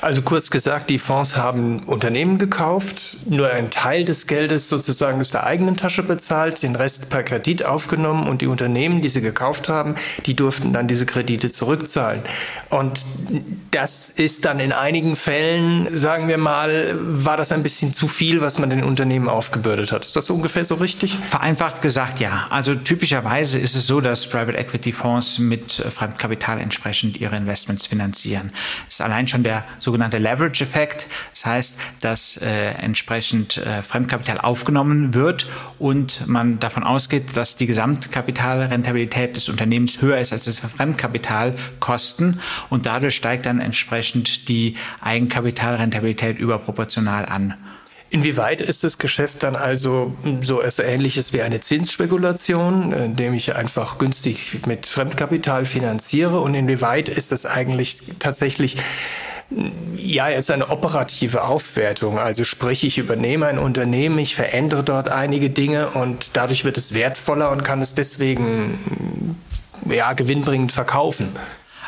Also 0.00 0.22
kurz 0.22 0.50
gesagt, 0.50 0.90
die 0.90 0.98
Fonds 0.98 1.36
haben 1.36 1.80
Unternehmen 1.84 2.38
gekauft, 2.38 3.18
nur 3.26 3.50
einen 3.50 3.70
Teil 3.70 4.04
des 4.04 4.26
Geldes 4.26 4.68
sozusagen 4.68 5.20
aus 5.20 5.30
der 5.30 5.44
eigenen 5.44 5.76
Tasche 5.76 6.02
bezahlt, 6.02 6.62
den 6.62 6.76
Rest 6.76 7.10
per 7.10 7.22
Kredit 7.22 7.64
aufgenommen 7.64 8.28
und 8.28 8.42
die 8.42 8.46
Unternehmen, 8.46 9.02
die 9.02 9.08
sie 9.08 9.20
gekauft 9.20 9.68
haben, 9.68 9.94
die 10.26 10.34
durften 10.34 10.72
dann 10.72 10.88
diese 10.88 11.06
Kredite 11.06 11.50
zurückzahlen. 11.50 12.22
Und 12.70 13.04
das 13.70 14.08
ist 14.08 14.44
dann 14.44 14.60
in 14.60 14.72
einigen 14.72 15.16
Fällen, 15.16 15.88
sagen 15.94 16.28
wir 16.28 16.38
mal, 16.38 16.94
war 16.98 17.36
das 17.36 17.52
ein 17.52 17.62
bisschen 17.62 17.94
zu 17.94 18.08
viel, 18.08 18.40
was 18.40 18.58
man 18.58 18.70
den 18.70 18.82
Unternehmen 18.84 19.28
aufgebürdet 19.28 19.92
hat. 19.92 20.04
Ist 20.04 20.16
das 20.16 20.30
ungefähr 20.30 20.64
so 20.64 20.76
richtig? 20.76 21.18
Vereinfacht 21.26 21.82
gesagt, 21.82 22.20
ja. 22.20 22.46
Also 22.50 22.74
typischerweise 22.74 23.58
ist 23.58 23.74
es 23.74 23.86
so, 23.86 24.00
dass 24.00 24.26
Private 24.26 24.56
Equity 24.58 24.92
Fonds 24.92 25.38
mit 25.38 25.72
Fremdkapital 25.72 26.60
entsprechend 26.60 27.20
ihre 27.20 27.36
Investments 27.36 27.86
finanzieren. 27.86 28.52
Das 28.86 28.94
ist 28.94 29.00
allein 29.00 29.28
schon 29.28 29.42
der 29.42 29.64
sogenannte 29.78 30.18
Leverage-Effekt. 30.18 31.06
Das 31.32 31.46
heißt, 31.46 31.76
dass 32.00 32.36
äh, 32.36 32.72
entsprechend 32.80 33.56
äh, 33.58 33.82
Fremdkapital 33.82 34.38
aufgenommen 34.38 35.14
wird 35.14 35.48
und 35.78 36.26
man 36.26 36.58
davon 36.58 36.82
ausgeht, 36.82 37.36
dass 37.36 37.56
die 37.56 37.66
Gesamtkapitalrentabilität 37.66 39.36
des 39.36 39.48
Unternehmens 39.48 40.00
höher 40.00 40.18
ist 40.18 40.32
als 40.32 40.44
das 40.44 40.60
Fremdkapitalkosten 40.60 42.40
und 42.70 42.86
dadurch 42.86 43.16
steigt 43.16 43.46
dann 43.46 43.60
entsprechend 43.60 44.48
die 44.48 44.76
Eigenkapitalrentabilität 45.00 46.38
überproportional 46.38 47.26
an. 47.26 47.54
Inwieweit 48.12 48.60
ist 48.60 48.84
das 48.84 48.98
Geschäft 48.98 49.42
dann 49.42 49.56
also 49.56 50.14
so 50.42 50.60
etwas 50.60 50.80
Ähnliches 50.80 51.32
wie 51.32 51.40
eine 51.40 51.62
Zinsspekulation, 51.62 52.92
indem 52.92 53.32
ich 53.32 53.56
einfach 53.56 53.96
günstig 53.96 54.66
mit 54.66 54.86
Fremdkapital 54.86 55.64
finanziere? 55.64 56.40
Und 56.40 56.54
inwieweit 56.54 57.08
ist 57.08 57.32
das 57.32 57.46
eigentlich 57.46 58.02
tatsächlich 58.18 58.76
ja, 59.96 60.28
jetzt 60.28 60.50
eine 60.50 60.68
operative 60.70 61.44
Aufwertung. 61.44 62.18
Also 62.18 62.44
sprich, 62.44 62.84
ich 62.84 62.98
übernehme 62.98 63.46
ein 63.46 63.58
Unternehmen, 63.58 64.18
ich 64.18 64.34
verändere 64.34 64.82
dort 64.82 65.08
einige 65.08 65.50
Dinge 65.50 65.90
und 65.90 66.30
dadurch 66.34 66.64
wird 66.64 66.76
es 66.76 66.94
wertvoller 66.94 67.50
und 67.50 67.62
kann 67.62 67.80
es 67.82 67.94
deswegen 67.94 69.36
ja, 69.88 70.12
gewinnbringend 70.12 70.72
verkaufen. 70.72 71.36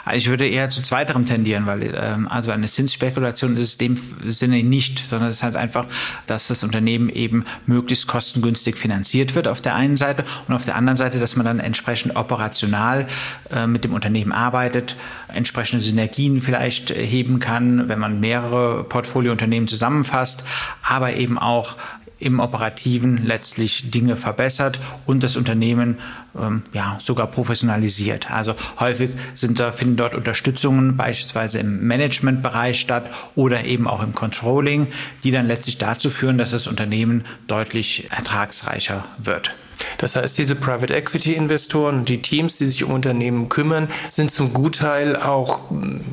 Also 0.04 0.18
ich 0.18 0.28
würde 0.28 0.46
eher 0.46 0.70
zu 0.70 0.82
zweiterem 0.82 1.26
tendieren, 1.26 1.66
weil 1.66 1.94
ähm, 1.94 2.28
also 2.28 2.50
eine 2.50 2.68
Zinsspekulation 2.68 3.56
ist 3.56 3.62
es 3.62 3.78
dem 3.78 3.99
Sinne 4.25 4.62
nicht, 4.62 4.99
sondern 4.99 5.28
es 5.28 5.37
ist 5.37 5.42
halt 5.42 5.56
einfach, 5.56 5.87
dass 6.26 6.49
das 6.49 6.62
Unternehmen 6.62 7.08
eben 7.08 7.44
möglichst 7.66 8.06
kostengünstig 8.06 8.76
finanziert 8.76 9.34
wird 9.34 9.49
auf 9.49 9.61
der 9.61 9.75
einen 9.75 9.96
Seite 9.96 10.25
und 10.46 10.54
auf 10.54 10.64
der 10.64 10.76
anderen 10.76 10.96
Seite, 10.96 11.18
dass 11.18 11.37
man 11.37 11.46
dann 11.46 11.61
entsprechend 11.61 12.16
operational 12.16 13.06
äh, 13.50 13.66
mit 13.66 13.84
dem 13.84 13.94
Unternehmen 13.94 14.32
arbeitet, 14.32 14.96
entsprechende 15.28 15.84
Synergien 15.84 16.40
vielleicht 16.40 16.90
heben 16.90 17.38
kann, 17.38 17.88
wenn 17.88 17.99
man 17.99 18.20
mehrere 18.20 18.84
Portfoliounternehmen 18.84 19.68
zusammenfasst, 19.68 20.44
aber 20.82 21.14
eben 21.14 21.38
auch 21.38 21.76
im 22.25 22.40
Operativen 22.40 23.25
letztlich 23.25 23.90
Dinge 23.90 24.16
verbessert 24.16 24.81
und 25.07 25.23
das 25.23 25.37
Unternehmen 25.37 25.99
ähm, 26.40 26.62
ja 26.73 26.99
sogar 27.02 27.26
professionalisiert. 27.26 28.31
Also 28.31 28.54
häufig 28.78 29.11
sind 29.35 29.61
da, 29.61 29.73
finden 29.73 29.97
dort 29.97 30.14
Unterstützungen 30.14 30.97
beispielsweise 30.97 31.59
im 31.59 31.87
Managementbereich 31.87 32.81
statt 32.81 33.11
oder 33.35 33.64
eben 33.64 33.87
auch 33.87 34.02
im 34.02 34.14
Controlling, 34.14 34.88
die 35.23 35.31
dann 35.31 35.47
letztlich 35.47 35.78
dazu 35.78 36.11
führen, 36.11 36.38
dass 36.38 36.50
das 36.50 36.66
Unternehmen 36.66 37.25
deutlich 37.47 38.09
ertragsreicher 38.11 39.04
wird. 39.19 39.54
Das 39.99 40.16
heißt, 40.16 40.37
diese 40.38 40.54
Private 40.54 40.95
Equity 40.95 41.35
Investoren 41.35 42.00
und 42.00 42.09
die 42.09 42.23
Teams, 42.23 42.59
die 42.59 42.66
sich 42.66 42.85
um 42.85 42.90
Unternehmen 42.90 43.49
kümmern, 43.49 43.88
sind 44.11 44.31
zum 44.31 44.52
Gutteil 44.52 45.16
auch 45.16 45.61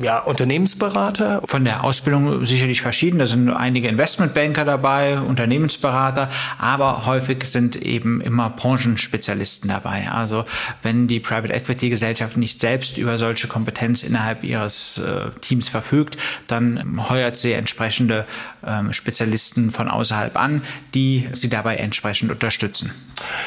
ja, 0.00 0.20
Unternehmensberater? 0.20 1.42
Von 1.44 1.64
der 1.64 1.84
Ausbildung 1.84 2.44
sicherlich 2.44 2.80
verschieden. 2.80 3.18
Da 3.18 3.26
sind 3.26 3.50
einige 3.50 3.88
Investmentbanker 3.88 4.64
dabei, 4.64 5.18
Unternehmensberater, 5.20 6.30
aber 6.58 7.06
häufig 7.06 7.44
sind 7.44 7.76
eben 7.76 8.20
immer 8.20 8.50
Branchenspezialisten 8.50 9.68
dabei. 9.68 10.08
Also 10.10 10.44
wenn 10.82 11.08
die 11.08 11.20
Private 11.20 11.52
Equity 11.52 11.90
Gesellschaft 11.90 12.36
nicht 12.36 12.60
selbst 12.60 12.98
über 12.98 13.18
solche 13.18 13.48
Kompetenz 13.48 14.02
innerhalb 14.02 14.44
ihres 14.44 14.98
äh, 14.98 15.30
Teams 15.40 15.68
verfügt, 15.68 16.16
dann 16.46 17.08
heuert 17.08 17.36
sie 17.36 17.52
entsprechende 17.52 18.24
ähm, 18.66 18.92
Spezialisten 18.92 19.70
von 19.70 19.88
außerhalb 19.88 20.36
an, 20.36 20.62
die 20.94 21.28
sie 21.32 21.48
dabei 21.48 21.76
entsprechend 21.76 22.30
unterstützen. 22.30 22.92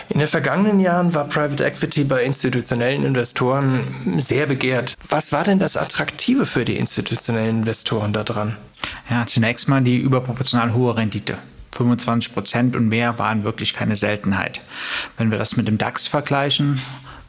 In 0.10 0.20
den 0.20 0.28
vergangenen 0.28 0.80
Jahren 0.80 1.14
war 1.14 1.26
Private 1.28 1.66
Equity 1.66 2.04
bei 2.04 2.24
institutionellen 2.24 3.04
Investoren 3.04 3.82
sehr 4.18 4.46
begehrt. 4.46 4.96
Was 5.10 5.32
war 5.32 5.44
denn 5.44 5.60
das 5.60 5.78
Attraktive 5.78 6.46
für 6.46 6.64
die 6.64 6.78
institutionellen 6.78 7.60
Investoren 7.60 8.14
daran? 8.14 8.56
Ja, 9.10 9.26
zunächst 9.26 9.68
mal 9.68 9.82
die 9.82 9.98
überproportional 9.98 10.74
hohe 10.74 10.96
Rendite. 10.96 11.38
25 11.74 12.34
Prozent 12.34 12.76
und 12.76 12.88
mehr 12.88 13.20
waren 13.20 13.44
wirklich 13.44 13.74
keine 13.74 13.96
Seltenheit. 13.96 14.62
Wenn 15.18 15.32
wir 15.32 15.38
das 15.38 15.58
mit 15.58 15.68
dem 15.68 15.78
DAX 15.78 16.08
vergleichen, 16.08 16.80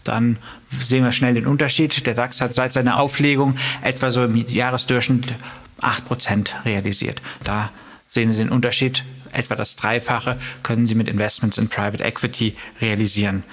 dann 0.04 0.38
sehen 0.70 1.02
wir 1.02 1.12
schnell 1.12 1.34
den 1.34 1.46
Unterschied. 1.46 2.06
Der 2.06 2.14
DAX 2.14 2.40
hat 2.40 2.54
seit 2.54 2.72
seiner 2.72 3.00
Auflegung 3.00 3.56
etwa 3.82 4.10
so 4.10 4.22
im 4.24 4.36
Jahresdurchschnitt 4.36 5.34
8 5.80 6.06
Prozent 6.06 6.54
realisiert. 6.64 7.20
Da 7.42 7.70
sehen 8.06 8.30
Sie 8.30 8.38
den 8.38 8.50
Unterschied 8.50 9.02
etwa 9.36 9.54
das 9.54 9.76
Dreifache 9.76 10.38
können 10.62 10.86
Sie 10.86 10.94
mit 10.94 11.08
Investments 11.08 11.58
in 11.58 11.68
Private 11.68 12.02
Equity 12.02 12.56
realisieren. 12.80 13.44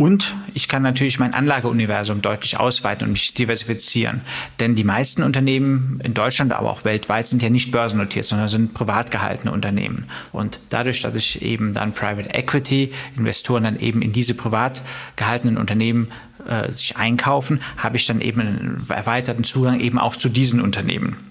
Und 0.00 0.34
ich 0.54 0.66
kann 0.66 0.82
natürlich 0.82 1.18
mein 1.18 1.34
Anlageuniversum 1.34 2.22
deutlich 2.22 2.58
ausweiten 2.58 3.04
und 3.04 3.12
mich 3.12 3.34
diversifizieren. 3.34 4.22
Denn 4.58 4.74
die 4.74 4.82
meisten 4.82 5.22
Unternehmen 5.22 6.00
in 6.02 6.14
Deutschland, 6.14 6.52
aber 6.54 6.70
auch 6.70 6.86
weltweit 6.86 7.26
sind 7.26 7.42
ja 7.42 7.50
nicht 7.50 7.70
börsennotiert, 7.70 8.24
sondern 8.24 8.48
sind 8.48 8.72
privat 8.72 9.10
gehaltene 9.10 9.52
Unternehmen. 9.52 10.06
Und 10.32 10.58
dadurch, 10.70 11.02
dass 11.02 11.14
ich 11.14 11.42
eben 11.42 11.74
dann 11.74 11.92
Private 11.92 12.30
Equity 12.30 12.94
Investoren 13.14 13.64
dann 13.64 13.78
eben 13.78 14.00
in 14.00 14.12
diese 14.12 14.32
privat 14.32 14.80
gehaltenen 15.16 15.58
Unternehmen 15.58 16.10
äh, 16.48 16.72
sich 16.72 16.96
einkaufen, 16.96 17.60
habe 17.76 17.98
ich 17.98 18.06
dann 18.06 18.22
eben 18.22 18.40
einen 18.40 18.86
erweiterten 18.88 19.44
Zugang 19.44 19.80
eben 19.80 19.98
auch 19.98 20.16
zu 20.16 20.30
diesen 20.30 20.62
Unternehmen. 20.62 21.29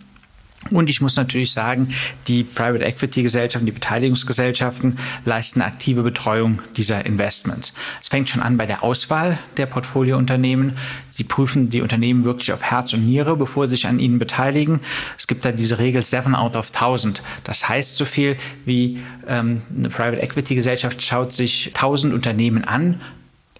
Und 0.72 0.90
ich 0.90 1.00
muss 1.00 1.16
natürlich 1.16 1.52
sagen, 1.54 1.94
die 2.28 2.44
Private 2.44 2.84
Equity 2.84 3.24
Gesellschaften, 3.24 3.66
die 3.66 3.72
Beteiligungsgesellschaften 3.72 5.00
leisten 5.24 5.62
aktive 5.62 6.04
Betreuung 6.04 6.62
dieser 6.76 7.06
Investments. 7.06 7.74
Es 8.02 8.10
fängt 8.10 8.30
schon 8.30 8.42
an 8.42 8.58
bei 8.58 8.66
der 8.66 8.84
Auswahl 8.84 9.40
der 9.56 9.68
Portfoliounternehmen. 9.68 10.78
Sie 11.12 11.24
prüfen 11.24 11.70
die 11.70 11.82
Unternehmen 11.82 12.26
wirklich 12.26 12.52
auf 12.52 12.62
Herz 12.62 12.94
und 12.94 13.06
Niere, 13.06 13.38
bevor 13.38 13.70
sie 13.70 13.76
sich 13.76 13.88
an 13.88 14.00
ihnen 14.00 14.20
beteiligen. 14.20 14.82
Es 15.18 15.28
gibt 15.28 15.46
da 15.46 15.54
diese 15.54 15.80
Regel 15.80 16.04
7 16.04 16.36
out 16.36 16.58
of 16.58 16.68
1000. 16.68 17.24
Das 17.46 17.70
heißt 17.70 17.96
so 17.96 18.04
viel 18.04 18.36
wie 18.66 19.00
ähm, 19.28 19.62
eine 19.76 19.90
Private 19.90 20.22
Equity 20.22 20.56
Gesellschaft 20.56 21.02
schaut 21.02 21.32
sich 21.32 21.68
1000 21.68 22.14
Unternehmen 22.14 22.66
an, 22.66 23.00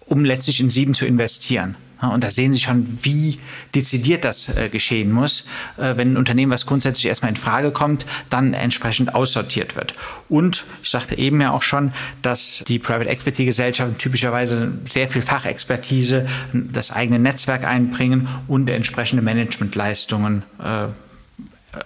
um 0.04 0.24
letztlich 0.24 0.60
in 0.60 0.68
sieben 0.68 0.92
zu 0.92 1.06
investieren. 1.06 1.76
Und 2.00 2.24
da 2.24 2.30
sehen 2.30 2.54
Sie 2.54 2.60
schon, 2.60 2.98
wie 3.02 3.38
dezidiert 3.74 4.24
das 4.24 4.48
äh, 4.48 4.68
geschehen 4.68 5.12
muss, 5.12 5.44
äh, 5.76 5.96
wenn 5.96 6.14
ein 6.14 6.16
Unternehmen, 6.16 6.50
was 6.50 6.66
grundsätzlich 6.66 7.06
erstmal 7.06 7.30
in 7.30 7.36
Frage 7.36 7.70
kommt, 7.72 8.06
dann 8.30 8.54
entsprechend 8.54 9.14
aussortiert 9.14 9.76
wird. 9.76 9.94
Und 10.28 10.64
ich 10.82 10.90
sagte 10.90 11.18
eben 11.18 11.40
ja 11.40 11.50
auch 11.50 11.62
schon, 11.62 11.92
dass 12.22 12.64
die 12.68 12.78
Private 12.78 13.08
Equity 13.08 13.44
Gesellschaften 13.44 13.98
typischerweise 13.98 14.72
sehr 14.86 15.08
viel 15.08 15.22
Fachexpertise, 15.22 16.26
das 16.52 16.90
eigene 16.90 17.18
Netzwerk 17.18 17.64
einbringen 17.64 18.28
und 18.48 18.68
entsprechende 18.68 19.22
Managementleistungen 19.22 20.42
äh, 20.58 20.88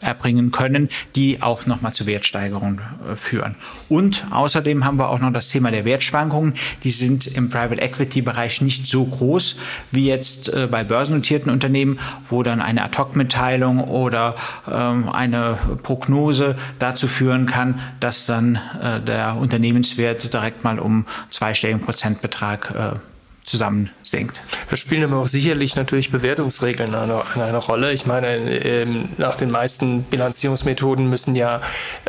erbringen 0.00 0.50
können, 0.50 0.88
die 1.14 1.42
auch 1.42 1.66
nochmal 1.66 1.92
zu 1.92 2.06
Wertsteigerungen 2.06 2.80
äh, 3.10 3.16
führen. 3.16 3.54
Und 3.88 4.26
außerdem 4.30 4.84
haben 4.84 4.98
wir 4.98 5.10
auch 5.10 5.18
noch 5.18 5.32
das 5.32 5.48
Thema 5.48 5.70
der 5.70 5.84
Wertschwankungen. 5.84 6.54
Die 6.82 6.90
sind 6.90 7.26
im 7.26 7.50
Private 7.50 7.80
Equity 7.80 8.22
Bereich 8.22 8.60
nicht 8.60 8.86
so 8.86 9.04
groß 9.04 9.56
wie 9.90 10.06
jetzt 10.06 10.48
äh, 10.48 10.68
bei 10.70 10.84
börsennotierten 10.84 11.52
Unternehmen, 11.52 11.98
wo 12.28 12.42
dann 12.42 12.60
eine 12.60 12.82
Ad-Hoc-Mitteilung 12.84 13.80
oder 13.80 14.36
ähm, 14.70 15.08
eine 15.10 15.58
Prognose 15.82 16.56
dazu 16.78 17.06
führen 17.08 17.46
kann, 17.46 17.80
dass 18.00 18.26
dann 18.26 18.58
äh, 18.80 19.00
der 19.00 19.36
Unternehmenswert 19.36 20.32
direkt 20.32 20.64
mal 20.64 20.78
um 20.78 21.06
zweistelligen 21.30 21.80
Prozentbetrag 21.80 23.00
zusammen 23.44 23.90
sinkt. 24.02 24.40
Da 24.70 24.76
spielen 24.76 25.04
aber 25.04 25.20
auch 25.20 25.28
sicherlich 25.28 25.76
natürlich 25.76 26.10
Bewertungsregeln 26.10 26.94
eine, 26.94 27.22
eine 27.34 27.58
Rolle. 27.58 27.92
Ich 27.92 28.06
meine, 28.06 28.26
ähm, 28.28 29.10
nach 29.18 29.36
den 29.36 29.50
meisten 29.50 30.02
Bilanzierungsmethoden 30.04 31.08
müssen 31.08 31.36
ja 31.36 31.60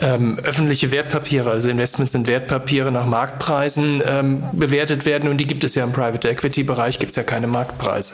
ähm, 0.01 0.39
öffentliche 0.39 0.92
Wertpapiere, 0.92 1.51
also 1.51 1.70
Investments 1.70 2.13
in 2.13 2.27
Wertpapiere 2.27 2.92
nach 2.92 3.06
Marktpreisen 3.06 4.01
ähm, 4.06 4.44
bewertet 4.54 5.06
werden 5.06 5.30
und 5.30 5.38
die 5.38 5.48
gibt 5.48 5.63
es 5.63 5.75
ja 5.75 5.84
im 5.84 5.92
Private 5.92 6.30
Equity 6.30 6.63
Bereich, 6.63 7.00
gibt 7.00 7.12
es 7.12 7.15
ja 7.18 7.24
keine 7.24 7.48
Marktpreise. 7.48 8.13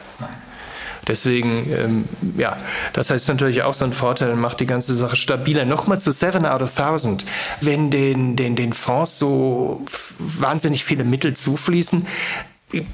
Deswegen, 1.08 1.72
ähm, 1.74 2.06
ja, 2.38 2.58
das 2.94 3.10
heißt 3.10 3.28
natürlich 3.30 3.63
auch 3.63 3.74
so 3.74 3.86
ein 3.86 3.94
Vorteil 3.94 4.36
macht 4.36 4.60
die 4.60 4.68
ganze 4.68 4.96
Sache 4.96 5.16
stabiler. 5.16 5.66
Nochmal 5.66 6.00
zu 6.00 6.12
7 6.12 6.46
out 6.46 6.62
of 6.62 6.78
1000. 6.78 7.25
Wenn 7.60 7.90
den, 7.90 8.36
den, 8.36 8.56
den 8.56 8.74
Fonds 8.74 9.18
so 9.18 9.84
wahnsinnig 10.20 10.86
viele 10.86 11.04
Mittel 11.04 11.34
zufließen, 11.36 12.06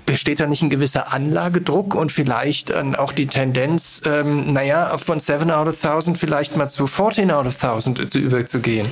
besteht 0.05 0.39
da 0.39 0.47
nicht 0.47 0.61
ein 0.61 0.69
gewisser 0.69 1.13
Anlagedruck 1.13 1.95
und 1.95 2.11
vielleicht 2.11 2.71
dann 2.71 2.95
auch 2.95 3.11
die 3.11 3.27
Tendenz, 3.27 4.01
ähm, 4.05 4.53
naja, 4.53 4.97
von 4.97 5.19
7 5.19 5.49
out 5.51 5.67
of 5.67 5.83
1000 5.83 6.17
vielleicht 6.17 6.55
mal 6.55 6.69
zu 6.69 6.87
14 6.87 7.31
out 7.31 7.45
of 7.45 7.55
1000 7.55 8.11
zu 8.11 8.19
überzugehen? 8.19 8.87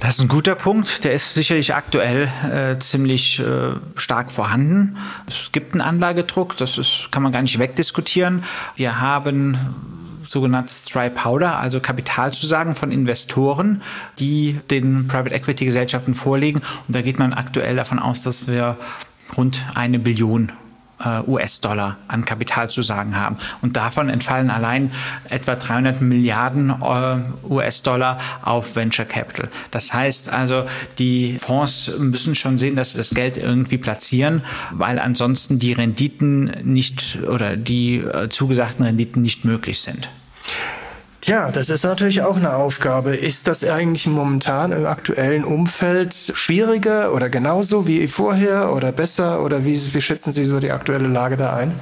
Das 0.00 0.16
ist 0.16 0.22
ein 0.22 0.28
guter 0.28 0.56
Punkt. 0.56 1.04
Der 1.04 1.12
ist 1.12 1.34
sicherlich 1.34 1.74
aktuell 1.74 2.28
äh, 2.52 2.76
ziemlich 2.80 3.38
äh, 3.38 3.74
stark 3.94 4.32
vorhanden. 4.32 4.96
Es 5.28 5.52
gibt 5.52 5.74
einen 5.74 5.80
Anlagedruck, 5.80 6.56
das 6.56 6.76
ist, 6.76 7.08
kann 7.12 7.22
man 7.22 7.30
gar 7.30 7.42
nicht 7.42 7.58
wegdiskutieren. 7.60 8.42
Wir 8.74 9.00
haben 9.00 9.56
sogenanntes 10.32 10.84
Dry 10.84 11.08
Powder, 11.10 11.58
also 11.58 11.78
Kapitalzusagen 11.78 12.74
von 12.74 12.90
Investoren, 12.90 13.82
die 14.18 14.58
den 14.70 15.06
Private 15.06 15.34
Equity 15.34 15.66
Gesellschaften 15.66 16.14
vorlegen. 16.14 16.62
Und 16.88 16.96
da 16.96 17.02
geht 17.02 17.18
man 17.18 17.32
aktuell 17.32 17.76
davon 17.76 17.98
aus, 18.00 18.22
dass 18.22 18.48
wir 18.48 18.76
rund 19.36 19.62
eine 19.74 19.98
Billion 19.98 20.52
äh, 21.04 21.20
US-Dollar 21.26 21.98
an 22.08 22.24
Kapitalzusagen 22.24 23.16
haben. 23.16 23.36
Und 23.60 23.76
davon 23.76 24.08
entfallen 24.08 24.50
allein 24.50 24.92
etwa 25.28 25.56
300 25.56 26.00
Milliarden 26.00 26.70
äh, 26.70 27.48
US-Dollar 27.48 28.18
auf 28.42 28.76
Venture 28.76 29.04
Capital. 29.04 29.50
Das 29.70 29.92
heißt 29.92 30.28
also, 30.28 30.64
die 30.98 31.38
Fonds 31.38 31.90
müssen 31.98 32.34
schon 32.34 32.58
sehen, 32.58 32.76
dass 32.76 32.92
sie 32.92 32.98
das 32.98 33.10
Geld 33.10 33.36
irgendwie 33.36 33.78
platzieren, 33.78 34.42
weil 34.70 34.98
ansonsten 34.98 35.58
die 35.58 35.72
Renditen 35.72 36.44
nicht 36.62 37.18
oder 37.28 37.56
die 37.56 37.98
äh, 37.98 38.28
zugesagten 38.28 38.84
Renditen 38.84 39.22
nicht 39.22 39.44
möglich 39.44 39.80
sind. 39.80 40.08
Tja, 41.22 41.52
das 41.52 41.70
ist 41.70 41.84
natürlich 41.84 42.22
auch 42.22 42.36
eine 42.36 42.52
Aufgabe. 42.52 43.14
Ist 43.14 43.46
das 43.46 43.62
eigentlich 43.62 44.08
momentan 44.08 44.72
im 44.72 44.86
aktuellen 44.86 45.44
Umfeld 45.44 46.32
schwieriger 46.34 47.14
oder 47.14 47.30
genauso 47.30 47.86
wie 47.86 48.08
vorher 48.08 48.72
oder 48.72 48.90
besser 48.90 49.40
oder 49.44 49.64
wie, 49.64 49.80
wie 49.94 50.00
schätzen 50.00 50.32
Sie 50.32 50.44
so 50.44 50.58
die 50.58 50.72
aktuelle 50.72 51.06
Lage 51.06 51.36
da 51.36 51.54
ein? 51.54 51.74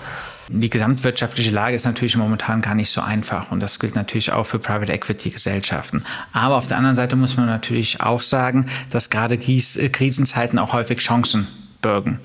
Die 0.48 0.68
gesamtwirtschaftliche 0.68 1.52
Lage 1.52 1.74
ist 1.74 1.86
natürlich 1.86 2.18
momentan 2.18 2.60
gar 2.60 2.74
nicht 2.74 2.90
so 2.90 3.00
einfach 3.00 3.50
und 3.50 3.60
das 3.60 3.78
gilt 3.78 3.94
natürlich 3.94 4.30
auch 4.30 4.44
für 4.44 4.58
Private 4.58 4.92
Equity 4.92 5.30
Gesellschaften. 5.30 6.04
Aber 6.34 6.56
auf 6.56 6.66
der 6.66 6.76
anderen 6.76 6.96
Seite 6.96 7.16
muss 7.16 7.38
man 7.38 7.46
natürlich 7.46 8.02
auch 8.02 8.20
sagen, 8.20 8.66
dass 8.90 9.08
gerade 9.08 9.38
Krisenzeiten 9.38 10.58
auch 10.58 10.74
häufig 10.74 10.98
Chancen 10.98 11.48
bürgen. 11.80 12.20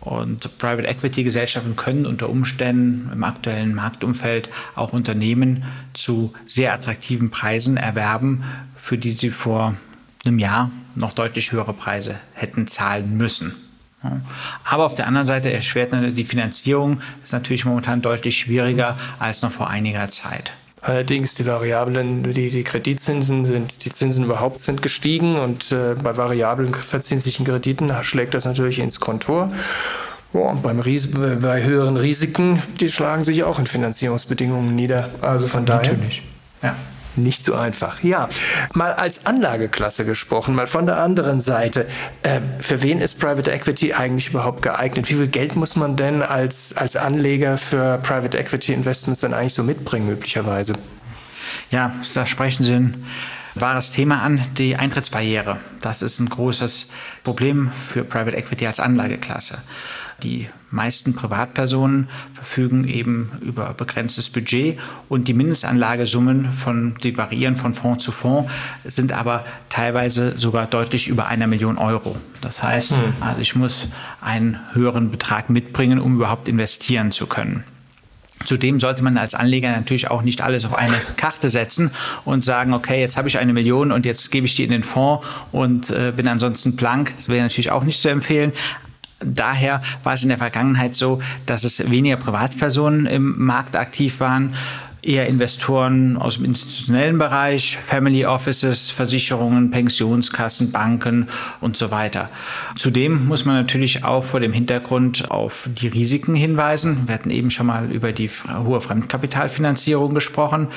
Und 0.00 0.56
Private 0.58 0.88
Equity 0.88 1.24
Gesellschaften 1.24 1.76
können 1.76 2.06
unter 2.06 2.30
Umständen 2.30 3.10
im 3.12 3.22
aktuellen 3.22 3.74
Marktumfeld 3.74 4.48
auch 4.74 4.92
Unternehmen 4.92 5.64
zu 5.92 6.32
sehr 6.46 6.72
attraktiven 6.72 7.30
Preisen 7.30 7.76
erwerben, 7.76 8.44
für 8.76 8.96
die 8.96 9.12
sie 9.12 9.30
vor 9.30 9.76
einem 10.24 10.38
Jahr 10.38 10.70
noch 10.94 11.12
deutlich 11.12 11.52
höhere 11.52 11.74
Preise 11.74 12.18
hätten 12.32 12.66
zahlen 12.66 13.16
müssen. 13.16 13.54
Aber 14.64 14.86
auf 14.86 14.94
der 14.94 15.06
anderen 15.06 15.26
Seite 15.26 15.52
erschwert 15.52 15.92
die 15.92 16.24
Finanzierung 16.24 17.02
ist 17.22 17.34
natürlich 17.34 17.66
momentan 17.66 18.00
deutlich 18.00 18.38
schwieriger 18.38 18.98
als 19.18 19.42
noch 19.42 19.52
vor 19.52 19.68
einiger 19.68 20.08
Zeit. 20.08 20.54
Allerdings 20.82 21.34
die 21.34 21.46
Variablen, 21.46 22.22
die, 22.22 22.48
die 22.48 22.64
Kreditzinsen 22.64 23.44
sind, 23.44 23.84
die 23.84 23.92
Zinsen 23.92 24.24
überhaupt 24.24 24.60
sind 24.60 24.80
gestiegen 24.80 25.36
und 25.36 25.72
äh, 25.72 25.94
bei 25.94 26.16
variablen 26.16 26.72
verzinslichen 26.72 27.44
Krediten 27.44 27.92
schlägt 28.02 28.32
das 28.32 28.46
natürlich 28.46 28.78
ins 28.78 28.98
Kontor. 28.98 29.52
Ja, 30.32 30.52
beim 30.54 30.80
Ries 30.80 31.10
bei 31.10 31.62
höheren 31.62 31.96
Risiken, 31.96 32.62
die 32.80 32.88
schlagen 32.88 33.24
sich 33.24 33.42
auch 33.42 33.58
in 33.58 33.66
Finanzierungsbedingungen 33.66 34.74
nieder. 34.74 35.10
Also 35.20 35.48
von 35.48 35.66
daher. 35.66 35.92
Natürlich. 35.92 36.22
Ja. 36.62 36.76
Nicht 37.16 37.44
so 37.44 37.54
einfach. 37.54 38.02
Ja, 38.02 38.28
mal 38.74 38.92
als 38.92 39.26
Anlageklasse 39.26 40.04
gesprochen, 40.04 40.54
mal 40.54 40.66
von 40.66 40.86
der 40.86 40.98
anderen 40.98 41.40
Seite. 41.40 41.86
Äh, 42.22 42.40
für 42.60 42.82
wen 42.82 43.00
ist 43.00 43.18
Private 43.18 43.50
Equity 43.50 43.94
eigentlich 43.94 44.28
überhaupt 44.28 44.62
geeignet? 44.62 45.10
Wie 45.10 45.14
viel 45.14 45.26
Geld 45.26 45.56
muss 45.56 45.74
man 45.74 45.96
denn 45.96 46.22
als, 46.22 46.76
als 46.76 46.96
Anleger 46.96 47.58
für 47.58 47.98
Private 47.98 48.38
Equity 48.38 48.72
Investments 48.72 49.20
dann 49.20 49.34
eigentlich 49.34 49.54
so 49.54 49.64
mitbringen, 49.64 50.06
möglicherweise? 50.06 50.74
Ja, 51.70 51.92
da 52.14 52.26
sprechen 52.26 52.64
Sie 52.64 52.74
ein 52.74 53.06
wahres 53.54 53.90
Thema 53.90 54.22
an, 54.22 54.44
die 54.56 54.76
Eintrittsbarriere. 54.76 55.58
Das 55.80 56.02
ist 56.02 56.20
ein 56.20 56.28
großes 56.28 56.86
Problem 57.24 57.72
für 57.92 58.04
Private 58.04 58.36
Equity 58.36 58.66
als 58.66 58.78
Anlageklasse. 58.78 59.58
Die 60.22 60.48
meisten 60.70 61.14
Privatpersonen 61.14 62.08
verfügen 62.32 62.86
eben 62.86 63.32
über 63.40 63.74
begrenztes 63.74 64.30
Budget 64.30 64.78
und 65.08 65.28
die 65.28 65.34
Mindestanlagesummen 65.34 66.52
von, 66.52 66.94
die 67.02 67.16
variieren 67.16 67.56
von 67.56 67.74
Fonds 67.74 68.04
zu 68.04 68.12
Fonds, 68.12 68.50
sind 68.84 69.12
aber 69.12 69.44
teilweise 69.68 70.38
sogar 70.38 70.66
deutlich 70.66 71.08
über 71.08 71.26
einer 71.26 71.46
Million 71.46 71.78
Euro. 71.78 72.16
Das 72.40 72.62
heißt, 72.62 72.92
hm. 72.92 73.14
also 73.20 73.40
ich 73.40 73.56
muss 73.56 73.88
einen 74.20 74.58
höheren 74.72 75.10
Betrag 75.10 75.50
mitbringen, 75.50 75.98
um 75.98 76.14
überhaupt 76.14 76.48
investieren 76.48 77.12
zu 77.12 77.26
können. 77.26 77.64
Zudem 78.46 78.80
sollte 78.80 79.02
man 79.02 79.18
als 79.18 79.34
Anleger 79.34 79.70
natürlich 79.70 80.10
auch 80.10 80.22
nicht 80.22 80.40
alles 80.40 80.64
auf 80.64 80.74
eine 80.74 80.96
Karte 81.16 81.50
setzen 81.50 81.90
und 82.24 82.42
sagen, 82.42 82.72
okay, 82.72 82.98
jetzt 82.98 83.18
habe 83.18 83.28
ich 83.28 83.38
eine 83.38 83.52
Million 83.52 83.92
und 83.92 84.06
jetzt 84.06 84.30
gebe 84.30 84.46
ich 84.46 84.54
die 84.54 84.64
in 84.64 84.70
den 84.70 84.82
Fonds 84.82 85.26
und 85.52 85.90
äh, 85.90 86.12
bin 86.16 86.26
ansonsten 86.26 86.74
blank. 86.74 87.12
Das 87.16 87.28
wäre 87.28 87.42
natürlich 87.42 87.70
auch 87.70 87.84
nicht 87.84 88.00
zu 88.00 88.08
empfehlen. 88.08 88.52
Daher 89.20 89.82
war 90.02 90.14
es 90.14 90.22
in 90.22 90.30
der 90.30 90.38
Vergangenheit 90.38 90.94
so, 90.94 91.20
dass 91.46 91.64
es 91.64 91.90
weniger 91.90 92.16
Privatpersonen 92.16 93.06
im 93.06 93.44
Markt 93.44 93.76
aktiv 93.76 94.20
waren 94.20 94.54
eher 95.02 95.26
Investoren 95.26 96.16
aus 96.16 96.36
dem 96.36 96.44
institutionellen 96.44 97.18
Bereich, 97.18 97.78
Family 97.84 98.26
Offices, 98.26 98.90
Versicherungen, 98.90 99.70
Pensionskassen, 99.70 100.72
Banken 100.72 101.28
und 101.60 101.76
so 101.76 101.90
weiter. 101.90 102.28
Zudem 102.76 103.26
muss 103.26 103.44
man 103.44 103.56
natürlich 103.56 104.04
auch 104.04 104.24
vor 104.24 104.40
dem 104.40 104.52
Hintergrund 104.52 105.30
auf 105.30 105.68
die 105.80 105.88
Risiken 105.88 106.34
hinweisen. 106.34 107.04
Wir 107.06 107.14
hatten 107.14 107.30
eben 107.30 107.50
schon 107.50 107.66
mal 107.66 107.90
über 107.90 108.12
die 108.12 108.30
hohe 108.64 108.80
Fremdkapitalfinanzierung 108.80 110.14
gesprochen. 110.14 110.68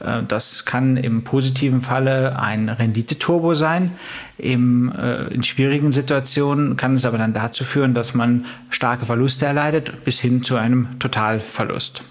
Äh, 0.00 0.22
das 0.26 0.64
kann 0.64 0.96
im 0.96 1.24
positiven 1.24 1.80
Falle 1.80 2.38
ein 2.38 2.68
Renditeturbo 2.68 3.54
sein. 3.54 3.92
Äh, 4.38 4.52
in 4.52 5.42
schwierigen 5.42 5.92
Situationen 5.92 6.76
kann 6.76 6.94
es 6.94 7.04
aber 7.04 7.18
dann 7.18 7.34
dazu 7.34 7.64
führen, 7.64 7.94
dass 7.94 8.14
man 8.14 8.46
starke 8.70 9.06
Verluste 9.06 9.46
erleidet 9.46 10.04
bis 10.04 10.20
hin 10.20 10.42
zu 10.42 10.56
einem 10.56 10.98
Totalverlust. 10.98 12.02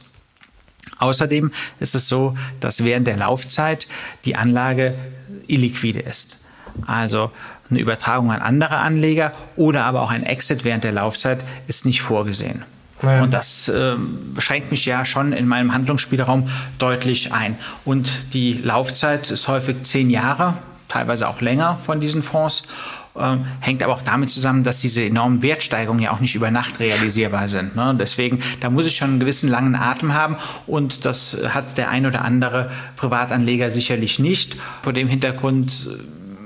Außerdem 1.01 1.51
ist 1.79 1.95
es 1.95 2.07
so, 2.07 2.37
dass 2.59 2.83
während 2.83 3.07
der 3.07 3.17
Laufzeit 3.17 3.87
die 4.25 4.35
Anlage 4.35 4.95
illiquide 5.47 5.99
ist. 5.99 6.37
Also 6.85 7.31
eine 7.69 7.79
Übertragung 7.79 8.31
an 8.31 8.41
andere 8.41 8.77
Anleger 8.77 9.33
oder 9.55 9.85
aber 9.85 10.01
auch 10.01 10.11
ein 10.11 10.23
Exit 10.23 10.63
während 10.63 10.83
der 10.83 10.91
Laufzeit 10.91 11.39
ist 11.67 11.85
nicht 11.85 12.01
vorgesehen. 12.01 12.63
Ja. 13.01 13.23
Und 13.23 13.33
das 13.33 13.67
äh, 13.67 13.95
schränkt 14.37 14.69
mich 14.69 14.85
ja 14.85 15.05
schon 15.05 15.33
in 15.33 15.47
meinem 15.47 15.73
Handlungsspielraum 15.73 16.49
deutlich 16.77 17.33
ein. 17.33 17.57
Und 17.83 18.33
die 18.33 18.53
Laufzeit 18.53 19.31
ist 19.31 19.47
häufig 19.47 19.83
zehn 19.83 20.09
Jahre, 20.11 20.55
teilweise 20.87 21.27
auch 21.27 21.41
länger 21.41 21.79
von 21.83 21.99
diesen 21.99 22.21
Fonds. 22.21 22.63
Ähm, 23.19 23.45
hängt 23.59 23.83
aber 23.83 23.93
auch 23.93 24.03
damit 24.03 24.29
zusammen, 24.29 24.63
dass 24.63 24.77
diese 24.77 25.03
enormen 25.03 25.41
Wertsteigerungen 25.41 26.01
ja 26.01 26.11
auch 26.11 26.21
nicht 26.21 26.35
über 26.35 26.49
Nacht 26.49 26.79
realisierbar 26.79 27.49
sind. 27.49 27.75
Ne? 27.75 27.93
Deswegen, 27.99 28.39
da 28.61 28.69
muss 28.69 28.85
ich 28.85 28.95
schon 28.95 29.09
einen 29.09 29.19
gewissen 29.19 29.49
langen 29.49 29.75
Atem 29.75 30.13
haben 30.13 30.37
und 30.65 31.05
das 31.05 31.35
hat 31.49 31.77
der 31.77 31.89
ein 31.89 32.05
oder 32.05 32.23
andere 32.23 32.71
Privatanleger 32.95 33.71
sicherlich 33.71 34.19
nicht. 34.19 34.55
Vor 34.81 34.93
dem 34.93 35.09
Hintergrund 35.09 35.87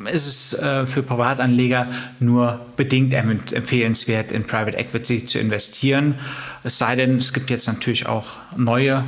äh, 0.06 0.12
ist 0.12 0.26
es 0.26 0.54
äh, 0.54 0.88
für 0.88 1.04
Privatanleger 1.04 1.88
nur 2.20 2.60
bedingt 2.76 3.14
empfehlenswert, 3.14 4.32
in 4.32 4.46
Private 4.46 4.78
Equity 4.78 5.26
zu 5.26 5.40
investieren. 5.40 6.16
Es 6.64 6.80
sei 6.80 6.96
denn, 6.96 7.18
es 7.18 7.32
gibt 7.32 7.52
jetzt 7.52 7.68
natürlich 7.68 8.08
auch 8.08 8.26
neue 8.58 9.04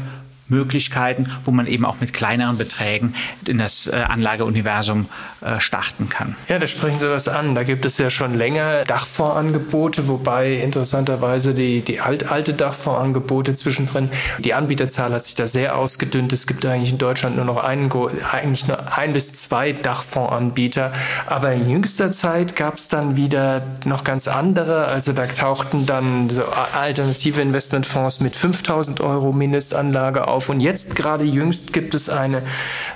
Möglichkeiten, 0.49 1.29
wo 1.43 1.51
man 1.51 1.67
eben 1.67 1.85
auch 1.85 1.99
mit 1.99 2.13
kleineren 2.13 2.57
Beträgen 2.57 3.13
in 3.45 3.57
das 3.57 3.87
äh, 3.87 3.95
Anlageuniversum 3.95 5.07
äh, 5.41 5.59
starten 5.59 6.09
kann. 6.09 6.35
Ja, 6.47 6.59
da 6.59 6.67
sprechen 6.67 6.99
Sie 6.99 7.09
was 7.09 7.27
an. 7.27 7.55
Da 7.55 7.63
gibt 7.63 7.85
es 7.85 7.97
ja 7.97 8.09
schon 8.09 8.33
länger 8.33 8.83
Dachfondsangebote, 8.85 10.07
wobei 10.07 10.53
interessanterweise 10.53 11.53
die, 11.53 11.81
die 11.81 11.99
alt, 11.99 12.31
alte 12.31 12.53
Dachfondsangebote 12.53 13.53
zwischendrin, 13.53 14.09
die 14.39 14.53
Anbieterzahl 14.53 15.11
hat 15.13 15.25
sich 15.25 15.35
da 15.35 15.47
sehr 15.47 15.75
ausgedünnt. 15.75 16.33
Es 16.33 16.47
gibt 16.47 16.65
eigentlich 16.65 16.91
in 16.91 16.97
Deutschland 16.97 17.35
nur 17.35 17.45
noch 17.45 17.57
einen, 17.57 17.91
eigentlich 18.31 18.67
nur 18.67 18.97
ein 18.97 19.13
bis 19.13 19.33
zwei 19.33 19.73
Dachfondsanbieter. 19.73 20.93
Aber 21.25 21.53
in 21.53 21.69
jüngster 21.69 22.11
Zeit 22.11 22.55
gab 22.55 22.75
es 22.75 22.87
dann 22.87 23.17
wieder 23.17 23.63
noch 23.85 24.03
ganz 24.03 24.27
andere. 24.27 24.85
Also 24.85 25.13
da 25.13 25.25
tauchten 25.27 25.85
dann 25.85 26.29
so 26.29 26.43
alternative 26.45 27.41
Investmentfonds 27.41 28.21
mit 28.21 28.35
5000 28.35 29.01
Euro 29.01 29.33
Mindestanlage 29.33 30.27
auf. 30.27 30.36
Und 30.49 30.61
jetzt 30.61 30.95
gerade 30.95 31.23
jüngst 31.23 31.73
gibt 31.73 31.95
es 31.95 32.09
eine 32.09 32.43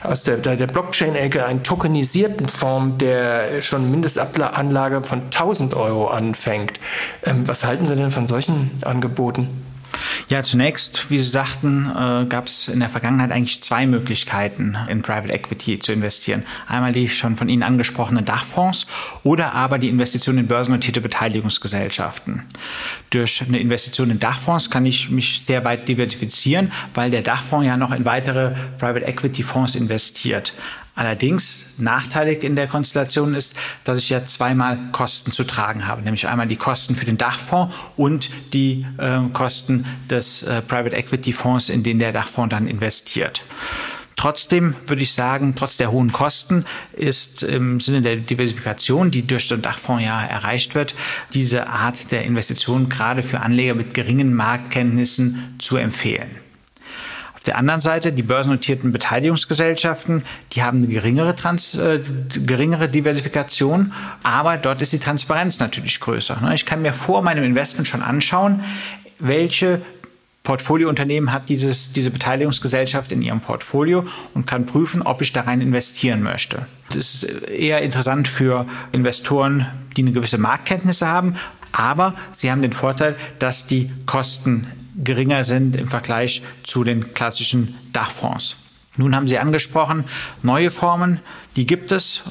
aus 0.04 0.24
der, 0.24 0.38
der 0.38 0.68
Blockchain-Ecke 0.68 1.46
einen 1.46 1.64
tokenisierten 1.64 2.48
Fonds, 2.48 2.98
der 3.00 3.62
schon 3.62 3.90
Mindestanlage 3.92 5.04
von 5.04 5.24
1000 5.24 5.74
Euro 5.74 6.08
anfängt. 6.08 6.80
Ähm, 7.24 7.48
was 7.48 7.66
halten 7.66 7.86
Sie 7.86 7.96
denn 7.96 8.12
von 8.12 8.28
solchen 8.28 8.72
Angeboten? 8.84 9.71
Ja, 10.30 10.44
zunächst, 10.44 11.10
wie 11.10 11.18
Sie 11.18 11.30
sagten, 11.30 11.90
äh, 11.90 12.26
gab 12.26 12.48
es 12.48 12.68
in 12.68 12.80
der 12.80 12.90
Vergangenheit 12.90 13.32
eigentlich 13.32 13.62
zwei 13.62 13.86
Möglichkeiten, 13.86 14.78
in 14.88 15.02
Private 15.02 15.34
Equity 15.34 15.80
zu 15.80 15.92
investieren. 15.92 16.44
Einmal 16.68 16.94
die 16.94 17.10
schon 17.10 17.38
von 17.38 17.50
Ihnen 17.50 17.64
angesprochenen 17.64 18.26
Dachfonds 18.26 18.88
oder 19.24 19.54
aber 19.54 19.80
die 19.80 19.90
Investition 19.90 20.38
in 20.38 20.48
börsennotierte 20.48 21.02
Beteiligungsgesellschaften. 21.02 22.44
Durch 23.10 23.42
eine 23.42 23.60
Investition 23.60 24.10
in 24.10 24.20
Dachfonds 24.20 24.70
kann 24.70 24.86
ich 24.86 25.10
mich 25.10 25.44
sehr 25.46 25.66
weit 25.66 25.88
diversifizieren, 25.88 26.72
weil 26.94 27.12
der 27.12 27.22
Dachfonds 27.22 27.68
ja 27.68 27.78
noch 27.78 27.92
in 27.92 28.06
weitere 28.06 28.54
Private 28.80 29.06
Equity 29.06 29.44
Fonds 29.44 29.76
investiert. 29.76 30.54
Allerdings 30.94 31.66
nachteilig 31.78 32.44
in 32.44 32.56
der 32.56 32.68
Konstellation 32.68 33.34
ist, 33.34 33.54
dass 33.86 34.00
ich 34.00 34.10
ja 34.10 34.26
zweimal 34.26 34.78
Kosten 34.92 35.32
zu 35.32 35.46
tragen 35.46 35.88
habe, 35.88 36.02
nämlich 36.02 36.28
einmal 36.28 36.48
die 36.48 36.58
Kosten 36.58 36.96
für 36.96 37.06
den 37.06 37.18
Dachfonds 37.18 37.74
und 37.96 38.30
die 38.54 38.86
äh, 38.98 39.20
Kosten 39.32 39.86
des 40.10 40.44
äh, 40.44 40.62
Private 40.62 40.96
Equity 40.96 41.32
Fonds, 41.32 41.70
in 41.70 41.84
den 41.84 42.00
der 42.00 42.12
Dachfonds 42.12 42.52
dann 42.52 42.68
investiert. 42.68 43.46
Trotzdem 44.18 44.76
würde 44.86 45.02
ich 45.02 45.14
sagen, 45.14 45.56
trotz 45.56 45.78
der 45.78 45.92
hohen 45.92 46.12
Kosten 46.12 46.66
ist 46.94 47.42
im 47.42 47.80
Sinne 47.80 48.04
der 48.04 48.18
Diversifikation, 48.18 49.10
die 49.10 49.26
durch 49.26 49.48
den 49.48 49.64
Dachfonds 49.64 50.04
ja 50.04 50.22
erreicht 50.24 50.76
wird, 50.76 50.94
diese 51.34 51.68
Art 51.68 52.12
der 52.12 52.26
Investition 52.26 52.90
gerade 52.90 53.24
für 53.24 53.40
Anleger 53.40 53.74
mit 53.74 53.96
geringen 53.96 54.36
Marktkenntnissen 54.36 55.56
zu 55.58 55.78
empfehlen. 55.78 56.41
Auf 57.42 57.46
der 57.46 57.58
anderen 57.58 57.82
Seite 57.82 58.14
die 58.14 58.22
börsennotierten 58.22 58.92
Beteiligungsgesellschaften, 58.92 60.22
die 60.52 60.62
haben 60.62 60.78
eine 60.78 60.88
geringere, 60.88 61.36
Trans 61.36 61.74
äh, 61.74 62.00
geringere 62.46 62.88
Diversifikation, 62.88 63.94
aber 64.22 64.58
dort 64.58 64.80
ist 64.84 64.94
die 64.94 65.00
Transparenz 65.00 65.60
natürlich 65.60 66.00
größer. 66.00 66.40
Ne? 66.40 66.54
Ich 66.54 66.68
kann 66.68 66.84
mir 66.84 66.94
vor 66.94 67.24
meinem 67.24 67.44
Investment 67.44 67.88
schon 67.88 68.04
anschauen, 68.04 68.64
welche 69.18 69.82
Portfoliounternehmen 70.44 71.34
hat 71.34 71.50
dieses, 71.50 71.92
diese 71.92 72.12
Beteiligungsgesellschaft 72.12 73.12
in 73.12 73.24
ihrem 73.24 73.42
Portfolio 73.42 74.06
und 74.36 74.46
kann 74.46 74.68
prüfen, 74.68 75.02
ob 75.02 75.24
ich 75.24 75.34
da 75.34 75.42
rein 75.42 75.62
investieren 75.62 76.22
möchte. 76.22 76.68
Das 76.90 76.98
ist 76.98 77.24
eher 77.24 77.82
interessant 77.82 78.28
für 78.28 78.68
Investoren, 78.92 79.66
die 79.98 80.04
eine 80.04 80.12
gewisse 80.12 80.38
Marktkenntnisse 80.38 81.08
haben, 81.08 81.38
aber 81.72 82.14
sie 82.34 82.52
haben 82.52 82.62
den 82.62 82.74
Vorteil, 82.74 83.16
dass 83.40 83.66
die 83.66 83.90
Kosten 84.06 84.68
geringer 85.04 85.44
sind 85.44 85.76
im 85.76 85.88
Vergleich 85.88 86.42
zu 86.64 86.84
den 86.84 87.14
klassischen 87.14 87.76
Dachfonds. 87.94 88.58
Nun 88.98 89.16
haben 89.16 89.28
Sie 89.28 89.40
angesprochen, 89.40 90.04
neue 90.44 90.72
Formen, 90.72 91.20
die 91.56 91.66
gibt 91.66 91.92
es, 91.92 92.22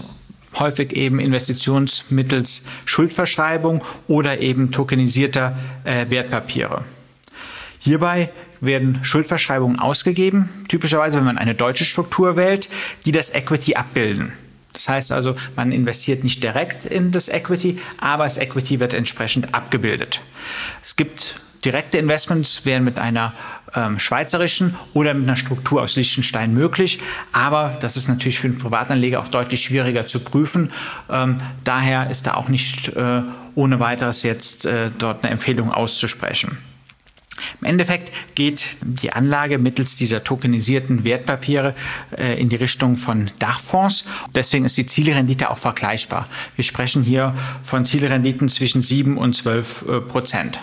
häufig 0.58 0.92
eben 0.92 1.20
Investitionsmittels 1.20 2.62
Schuldverschreibung 2.84 3.82
oder 4.08 4.40
eben 4.40 4.72
tokenisierter 4.72 5.56
äh, 5.84 6.10
Wertpapiere. 6.10 6.84
Hierbei 7.78 8.30
werden 8.60 9.02
Schuldverschreibungen 9.02 9.78
ausgegeben, 9.78 10.50
typischerweise 10.68 11.18
wenn 11.18 11.24
man 11.24 11.38
eine 11.38 11.54
deutsche 11.54 11.86
Struktur 11.86 12.36
wählt, 12.36 12.68
die 13.06 13.12
das 13.12 13.30
Equity 13.30 13.74
abbilden. 13.74 14.32
Das 14.74 14.88
heißt 14.88 15.12
also, 15.12 15.34
man 15.56 15.72
investiert 15.72 16.24
nicht 16.24 16.42
direkt 16.42 16.84
in 16.84 17.10
das 17.10 17.28
Equity, 17.28 17.78
aber 17.98 18.24
das 18.24 18.38
Equity 18.38 18.80
wird 18.80 18.92
entsprechend 18.92 19.54
abgebildet. 19.54 20.20
Es 20.82 20.94
gibt 20.96 21.40
Direkte 21.64 21.98
Investments 21.98 22.64
wären 22.64 22.84
mit 22.84 22.98
einer 22.98 23.34
ähm, 23.74 23.98
schweizerischen 23.98 24.76
oder 24.94 25.14
mit 25.14 25.24
einer 25.24 25.36
Struktur 25.36 25.82
aus 25.82 25.96
Liechtenstein 25.96 26.54
möglich. 26.54 27.00
Aber 27.32 27.76
das 27.80 27.96
ist 27.96 28.08
natürlich 28.08 28.38
für 28.38 28.48
den 28.48 28.58
Privatanleger 28.58 29.20
auch 29.20 29.28
deutlich 29.28 29.62
schwieriger 29.62 30.06
zu 30.06 30.20
prüfen. 30.20 30.72
Ähm, 31.10 31.40
daher 31.64 32.10
ist 32.10 32.26
da 32.26 32.34
auch 32.34 32.48
nicht 32.48 32.88
äh, 32.88 33.22
ohne 33.54 33.80
weiteres 33.80 34.22
jetzt 34.22 34.64
äh, 34.64 34.90
dort 34.96 35.22
eine 35.22 35.32
Empfehlung 35.32 35.70
auszusprechen. 35.70 36.58
Im 37.60 37.66
Endeffekt 37.66 38.12
geht 38.34 38.76
die 38.82 39.12
Anlage 39.12 39.58
mittels 39.58 39.96
dieser 39.96 40.24
tokenisierten 40.24 41.04
Wertpapiere 41.04 41.74
äh, 42.16 42.40
in 42.40 42.48
die 42.48 42.56
Richtung 42.56 42.96
von 42.96 43.30
Dachfonds. 43.38 44.04
Deswegen 44.34 44.64
ist 44.64 44.76
die 44.76 44.86
Zielrendite 44.86 45.50
auch 45.50 45.58
vergleichbar. 45.58 46.28
Wir 46.56 46.64
sprechen 46.64 47.02
hier 47.02 47.34
von 47.62 47.84
Zielrenditen 47.84 48.48
zwischen 48.48 48.82
7 48.82 49.16
und 49.16 49.34
12 49.34 49.82
äh, 49.82 50.00
Prozent. 50.00 50.60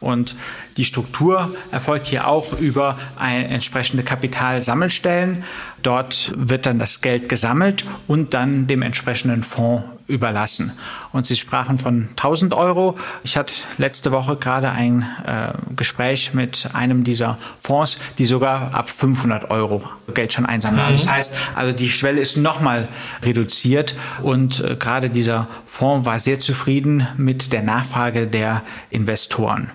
Und 0.00 0.36
die 0.76 0.84
Struktur 0.84 1.54
erfolgt 1.70 2.06
hier 2.06 2.26
auch 2.26 2.58
über 2.58 2.98
eine 3.16 3.48
entsprechende 3.48 4.02
Kapitalsammelstellen. 4.02 5.44
Dort 5.82 6.32
wird 6.36 6.66
dann 6.66 6.78
das 6.78 7.00
Geld 7.00 7.28
gesammelt 7.28 7.84
und 8.06 8.34
dann 8.34 8.66
dem 8.66 8.82
entsprechenden 8.82 9.42
Fonds 9.42 9.84
überlassen. 10.06 10.72
Und 11.12 11.26
Sie 11.26 11.36
sprachen 11.36 11.78
von 11.78 12.08
1000 12.10 12.54
Euro. 12.54 12.96
Ich 13.24 13.36
hatte 13.36 13.54
letzte 13.78 14.12
Woche 14.12 14.36
gerade 14.36 14.70
ein 14.70 15.02
äh, 15.26 15.52
Gespräch 15.76 16.34
mit 16.34 16.68
einem 16.72 17.04
dieser 17.04 17.38
Fonds, 17.60 17.98
die 18.18 18.24
sogar 18.24 18.74
ab 18.74 18.90
500 18.90 19.50
Euro 19.50 19.82
Geld 20.14 20.32
schon 20.32 20.46
einsammeln. 20.46 20.88
Mhm. 20.88 20.92
Das 20.92 21.10
heißt, 21.10 21.34
also 21.54 21.72
die 21.72 21.88
Schwelle 21.88 22.20
ist 22.20 22.36
nochmal 22.36 22.88
reduziert 23.22 23.94
und 24.22 24.60
äh, 24.60 24.76
gerade 24.76 25.10
dieser 25.10 25.48
Fonds 25.66 26.06
war 26.06 26.18
sehr 26.18 26.40
zufrieden 26.40 27.06
mit 27.16 27.52
der 27.52 27.62
Nachfrage 27.62 28.26
der 28.26 28.62
Investoren. 28.90 29.70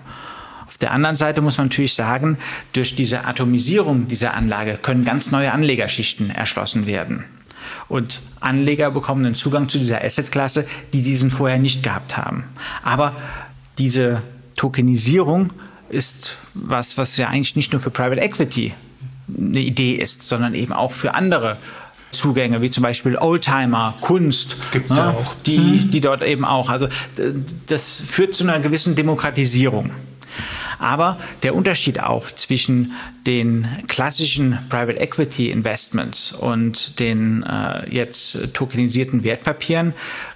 Auf 0.66 0.76
der 0.76 0.92
anderen 0.92 1.16
Seite 1.16 1.40
muss 1.40 1.58
man 1.58 1.68
natürlich 1.68 1.94
sagen, 1.94 2.38
durch 2.72 2.94
diese 2.94 3.24
Atomisierung 3.24 4.06
dieser 4.06 4.34
Anlage 4.34 4.78
können 4.80 5.04
ganz 5.04 5.30
neue 5.30 5.52
Anlegerschichten 5.52 6.30
erschlossen 6.30 6.86
werden. 6.86 7.24
Und 7.88 8.20
Anleger 8.40 8.90
bekommen 8.90 9.24
einen 9.24 9.34
Zugang 9.34 9.68
zu 9.68 9.78
dieser 9.78 10.04
Assetklasse, 10.04 10.66
die 10.92 11.02
diesen 11.02 11.30
vorher 11.30 11.58
nicht 11.58 11.82
gehabt 11.82 12.16
haben. 12.16 12.44
Aber 12.82 13.14
diese 13.78 14.22
Tokenisierung 14.56 15.52
ist 15.88 16.36
was, 16.54 16.98
was 16.98 17.16
ja 17.16 17.28
eigentlich 17.28 17.56
nicht 17.56 17.72
nur 17.72 17.80
für 17.80 17.90
Private 17.90 18.20
Equity 18.20 18.74
eine 19.36 19.60
Idee 19.60 19.94
ist, 19.94 20.22
sondern 20.22 20.54
eben 20.54 20.72
auch 20.72 20.92
für 20.92 21.14
andere 21.14 21.58
Zugänge, 22.10 22.62
wie 22.62 22.70
zum 22.70 22.82
Beispiel 22.82 23.16
Oldtimer, 23.16 23.94
Kunst, 24.00 24.56
Gibt's 24.72 24.96
ne, 24.96 24.96
ja 24.96 25.10
auch. 25.10 25.34
Die, 25.46 25.58
mhm. 25.58 25.90
die 25.90 26.00
dort 26.00 26.22
eben 26.22 26.44
auch. 26.44 26.70
Also 26.70 26.88
das 27.66 28.02
führt 28.06 28.34
zu 28.34 28.44
einer 28.44 28.60
gewissen 28.60 28.94
Demokratisierung. 28.94 29.90
Aber 30.78 31.18
der 31.42 31.54
Unterschied 31.54 32.00
auch 32.00 32.30
zwischen 32.30 32.92
den 33.26 33.66
klassischen 33.88 34.58
Private 34.68 34.98
Equity 34.98 35.50
Investments 35.50 36.32
und 36.32 36.98
den 36.98 37.42
äh, 37.42 37.88
jetzt 37.94 38.38
tokenisierten 38.54 39.24
Wertpapieren, 39.24 39.94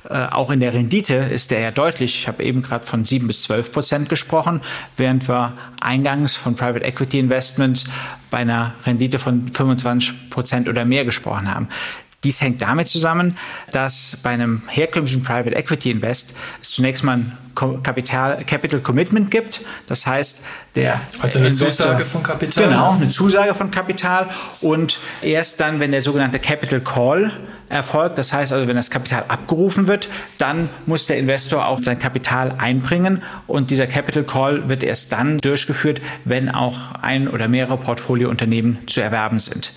äh, 0.09 0.27
auch 0.31 0.51
in 0.51 0.61
der 0.61 0.75
Rendite 0.75 1.15
ist 1.15 1.51
der 1.51 1.61
ja 1.61 1.71
deutlich. 1.71 2.17
Ich 2.17 2.29
habe 2.29 2.43
eben 2.43 2.63
gerade 2.63 2.85
von 2.85 3.05
7 3.05 3.27
bis 3.27 3.43
12 3.43 3.73
Prozent 3.73 4.09
gesprochen, 4.09 4.61
während 4.97 5.29
wir 5.29 5.55
eingangs 5.81 6.37
von 6.37 6.57
Private 6.57 6.85
Equity 6.85 7.19
Investments 7.19 7.85
bei 8.31 8.39
einer 8.39 8.75
Rendite 8.85 9.19
von 9.19 9.49
25 9.49 10.31
Prozent 10.31 10.69
oder 10.69 10.85
mehr 10.85 11.05
gesprochen 11.05 11.55
haben. 11.55 11.69
Dies 12.25 12.41
hängt 12.41 12.63
damit 12.63 12.89
zusammen, 12.89 13.37
dass 13.71 14.17
bei 14.23 14.31
einem 14.31 14.63
herkömmlichen 14.69 15.25
Private 15.25 15.57
Equity 15.57 15.91
Invest 15.91 16.35
es 16.61 16.71
zunächst 16.71 17.03
mal 17.03 17.17
ein 17.17 17.39
Kapital, 17.83 18.45
Capital 18.45 18.81
Commitment 18.81 19.31
gibt. 19.31 19.63
Das 19.89 20.07
heißt, 20.07 20.41
der 20.75 21.01
also 21.21 21.39
eine 21.39 21.49
Investor, 21.49 21.87
Zusage 21.89 22.05
von 22.05 22.23
Kapital. 22.23 22.69
Genau, 22.69 22.93
eine 22.93 23.11
Zusage 23.11 23.55
von 23.55 23.71
Kapital 23.71 24.31
und 24.61 25.01
erst 25.21 25.61
dann, 25.61 25.81
wenn 25.81 25.91
der 25.91 26.03
sogenannte 26.03 26.39
Capital 26.39 26.81
Call 26.81 27.33
erfolgt. 27.73 28.19
Das 28.19 28.33
heißt 28.33 28.53
also, 28.53 28.69
wenn 28.69 28.77
das 28.77 28.91
Kapital 28.91 29.25
abgerufen 29.29 29.87
wird, 29.87 30.09
dann 30.39 30.69
muss 30.87 31.07
der 31.07 31.19
Investor 31.19 31.67
auch 31.67 31.83
sein 31.83 31.99
Kapital 31.99 32.55
einbringen 32.59 33.23
und 33.47 33.71
dieser 33.71 33.87
Capital 33.87 34.25
Call 34.25 34.69
wird 34.69 34.83
erst 34.83 35.13
dann 35.13 35.39
durchgeführt, 35.39 36.01
wenn 36.25 36.49
auch 36.49 36.93
ein 37.01 37.29
oder 37.29 37.49
mehrere 37.49 37.79
Portfoliounternehmen 37.79 38.87
zu 38.87 39.01
erwerben 39.01 39.41
sind. 39.41 39.73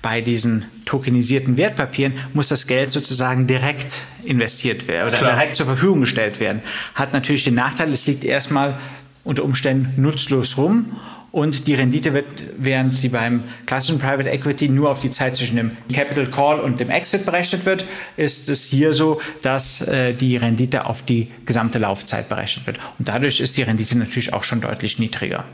Bei 0.00 0.20
diesen 0.20 0.66
tokenisierten 0.84 1.56
Wertpapieren 1.56 2.14
muss 2.32 2.48
das 2.48 2.66
Geld 2.66 2.92
sozusagen 2.92 3.46
direkt 3.46 3.98
investiert 4.24 4.88
werden 4.88 5.08
oder 5.08 5.18
Klar. 5.18 5.32
direkt 5.32 5.56
zur 5.56 5.66
Verfügung 5.66 6.00
gestellt 6.00 6.40
werden. 6.40 6.62
Hat 6.94 7.12
natürlich 7.12 7.44
den 7.44 7.54
Nachteil, 7.54 7.92
es 7.92 8.06
liegt 8.06 8.24
erstmal 8.24 8.78
unter 9.24 9.44
Umständen 9.44 10.00
nutzlos 10.00 10.56
rum 10.56 10.96
und 11.32 11.66
die 11.66 11.74
Rendite 11.74 12.12
wird, 12.12 12.26
während 12.56 12.94
sie 12.94 13.08
beim 13.08 13.44
klassischen 13.66 13.98
Private 13.98 14.28
Equity 14.28 14.68
nur 14.68 14.90
auf 14.90 14.98
die 14.98 15.10
Zeit 15.10 15.36
zwischen 15.36 15.56
dem 15.56 15.76
Capital 15.92 16.26
Call 16.26 16.60
und 16.60 16.80
dem 16.80 16.90
Exit 16.90 17.24
berechnet 17.24 17.64
wird, 17.64 17.84
ist 18.16 18.48
es 18.48 18.64
hier 18.64 18.92
so, 18.92 19.20
dass 19.42 19.80
äh, 19.82 20.12
die 20.12 20.36
Rendite 20.36 20.86
auf 20.86 21.02
die 21.02 21.28
gesamte 21.46 21.78
Laufzeit 21.78 22.28
berechnet 22.28 22.66
wird. 22.66 22.78
Und 22.98 23.08
dadurch 23.08 23.40
ist 23.40 23.56
die 23.56 23.62
Rendite 23.62 23.96
natürlich 23.96 24.32
auch 24.32 24.42
schon 24.42 24.60
deutlich 24.60 24.98
niedriger. 24.98 25.44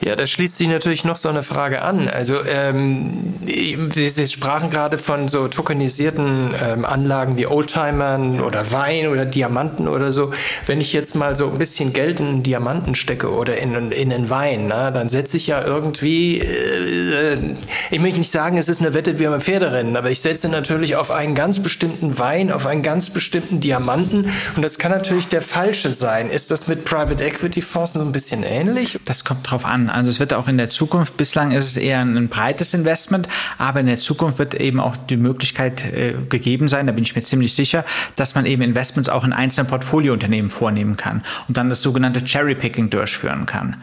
Ja, 0.00 0.16
da 0.16 0.26
schließt 0.26 0.56
sich 0.56 0.68
natürlich 0.68 1.04
noch 1.04 1.16
so 1.16 1.28
eine 1.28 1.42
Frage 1.42 1.82
an. 1.82 2.08
Also 2.08 2.44
ähm, 2.44 3.34
Sie, 3.44 4.08
Sie 4.08 4.26
sprachen 4.26 4.70
gerade 4.70 4.98
von 4.98 5.28
so 5.28 5.48
tokenisierten 5.48 6.54
ähm, 6.62 6.84
Anlagen 6.84 7.36
wie 7.36 7.46
Oldtimern 7.46 8.40
oder 8.40 8.72
Wein 8.72 9.08
oder 9.08 9.24
Diamanten 9.24 9.88
oder 9.88 10.12
so. 10.12 10.32
Wenn 10.66 10.80
ich 10.80 10.92
jetzt 10.92 11.14
mal 11.14 11.36
so 11.36 11.50
ein 11.50 11.58
bisschen 11.58 11.92
Geld 11.92 12.20
in 12.20 12.42
Diamanten 12.42 12.94
stecke 12.94 13.30
oder 13.32 13.56
in, 13.58 13.92
in 13.92 14.12
einen 14.12 14.30
Wein, 14.30 14.66
na, 14.68 14.90
dann 14.90 15.08
setze 15.08 15.36
ich 15.36 15.46
ja 15.46 15.64
irgendwie, 15.64 16.40
äh, 16.40 17.38
ich 17.90 18.00
möchte 18.00 18.18
nicht 18.18 18.30
sagen, 18.30 18.58
es 18.58 18.68
ist 18.68 18.80
eine 18.80 18.94
Wette 18.94 19.18
wie 19.18 19.26
beim 19.26 19.40
Pferderennen, 19.40 19.96
aber 19.96 20.10
ich 20.10 20.20
setze 20.20 20.48
natürlich 20.48 20.96
auf 20.96 21.10
einen 21.10 21.34
ganz 21.34 21.62
bestimmten 21.62 22.18
Wein, 22.18 22.52
auf 22.52 22.66
einen 22.66 22.82
ganz 22.82 23.10
bestimmten 23.10 23.60
Diamanten 23.60 24.30
und 24.56 24.62
das 24.62 24.78
kann 24.78 24.92
natürlich 24.92 25.28
der 25.28 25.42
falsche 25.42 25.90
sein. 25.90 26.30
Ist 26.30 26.50
das 26.50 26.66
mit 26.66 26.84
Private 26.84 27.24
Equity 27.24 27.60
Fonds 27.60 27.94
so 27.94 28.00
ein 28.00 28.12
bisschen 28.12 28.42
ähnlich? 28.42 28.98
Das 29.04 29.24
kommt 29.24 29.50
drauf 29.50 29.64
an. 29.64 29.85
Also 29.90 30.10
es 30.10 30.20
wird 30.20 30.34
auch 30.34 30.48
in 30.48 30.58
der 30.58 30.68
Zukunft, 30.68 31.16
bislang 31.16 31.52
ist 31.52 31.64
es 31.64 31.76
eher 31.76 32.00
ein, 32.00 32.28
breites 32.28 32.74
Investment, 32.74 33.28
aber 33.58 33.80
in 33.80 33.86
der 33.86 33.98
Zukunft 33.98 34.38
wird 34.38 34.54
eben 34.54 34.80
auch 34.80 34.96
die 34.96 35.16
Möglichkeit 35.16 35.84
äh, 35.92 36.14
gegeben 36.28 36.68
sein, 36.68 36.86
da 36.86 36.92
bin 36.92 37.04
ich 37.04 37.14
mir 37.14 37.22
ziemlich 37.22 37.54
sicher, 37.54 37.84
dass 38.16 38.34
man 38.34 38.46
eben 38.46 38.62
Investments 38.62 39.08
auch 39.08 39.24
in 39.24 39.32
einzelnen 39.32 39.68
Portfoliounternehmen 39.68 40.50
vornehmen 40.50 40.96
kann 40.96 41.22
und 41.48 41.56
dann 41.56 41.68
das 41.68 41.82
sogenannte 41.82 42.24
Cherry-Picking 42.24 42.90
durchführen 42.90 43.46
kann. 43.46 43.76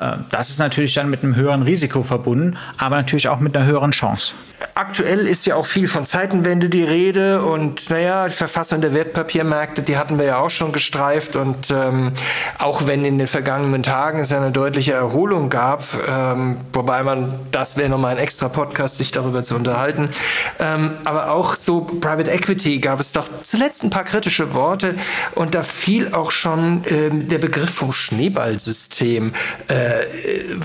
Äh, 0.00 0.16
das 0.30 0.50
ist 0.50 0.58
natürlich 0.58 0.94
dann 0.94 1.10
mit 1.10 1.22
einem 1.22 1.36
höheren 1.36 1.62
Risiko 1.62 2.02
verbunden, 2.02 2.56
aber 2.78 2.96
natürlich 2.96 3.28
auch 3.28 3.38
mit 3.38 3.56
einer 3.56 3.66
höheren 3.66 3.92
Chance. 3.92 4.34
Aktuell 4.74 5.26
ist 5.26 5.46
ja 5.46 5.56
auch 5.56 5.66
viel 5.66 5.88
von 5.88 6.04
Zeitenwende 6.04 6.68
die 6.68 6.84
Rede 6.84 7.42
und 7.42 7.88
naja, 7.88 8.28
die 8.28 8.34
Verfassung 8.34 8.80
der 8.80 8.92
Wertpapiermärkte, 8.92 9.82
die 9.82 9.96
hatten 9.96 10.18
wir 10.18 10.26
ja 10.26 10.38
auch 10.38 10.50
schon 10.50 10.72
gestreift 10.72 11.36
und 11.36 11.70
ähm, 11.70 12.12
auch 12.58 12.86
wenn 12.86 13.04
in 13.04 13.18
den 13.18 13.26
vergangenen 13.26 13.82
Tagen 13.82 14.20
es 14.20 14.32
eine 14.32 14.50
deutliche 14.50 14.92
Erholung 14.92 15.48
gab, 15.48 15.84
ähm, 16.08 16.58
wobei 16.72 17.02
man, 17.02 17.34
das 17.52 17.78
wäre 17.78 17.88
nochmal 17.88 18.12
ein 18.12 18.18
extra 18.18 18.48
Podcast, 18.48 18.98
sich 18.98 19.12
darüber 19.12 19.42
zu 19.42 19.54
unterhalten, 19.54 20.10
ähm, 20.58 20.92
aber 21.04 21.30
auch 21.32 21.56
so 21.56 21.80
Private 21.80 22.30
Equity 22.30 22.80
gab 22.80 23.00
es 23.00 23.12
doch 23.12 23.28
zuletzt 23.42 23.82
ein 23.82 23.90
paar 23.90 24.04
kritische 24.04 24.52
Worte 24.52 24.94
und 25.34 25.54
da 25.54 25.62
fiel 25.62 26.12
auch 26.12 26.30
schon 26.30 26.84
ähm, 26.86 27.28
der 27.28 27.38
Begriff 27.38 27.70
vom 27.70 27.92
Schneeballsystem. 27.92 29.32
Äh, 29.68 29.89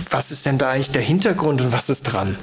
was 0.09 0.31
ist 0.31 0.45
denn 0.45 0.57
da 0.57 0.71
eigentlich 0.71 0.91
der 0.91 1.01
Hintergrund 1.01 1.61
und 1.61 1.71
was 1.71 1.89
ist 1.89 2.03
dran? 2.03 2.37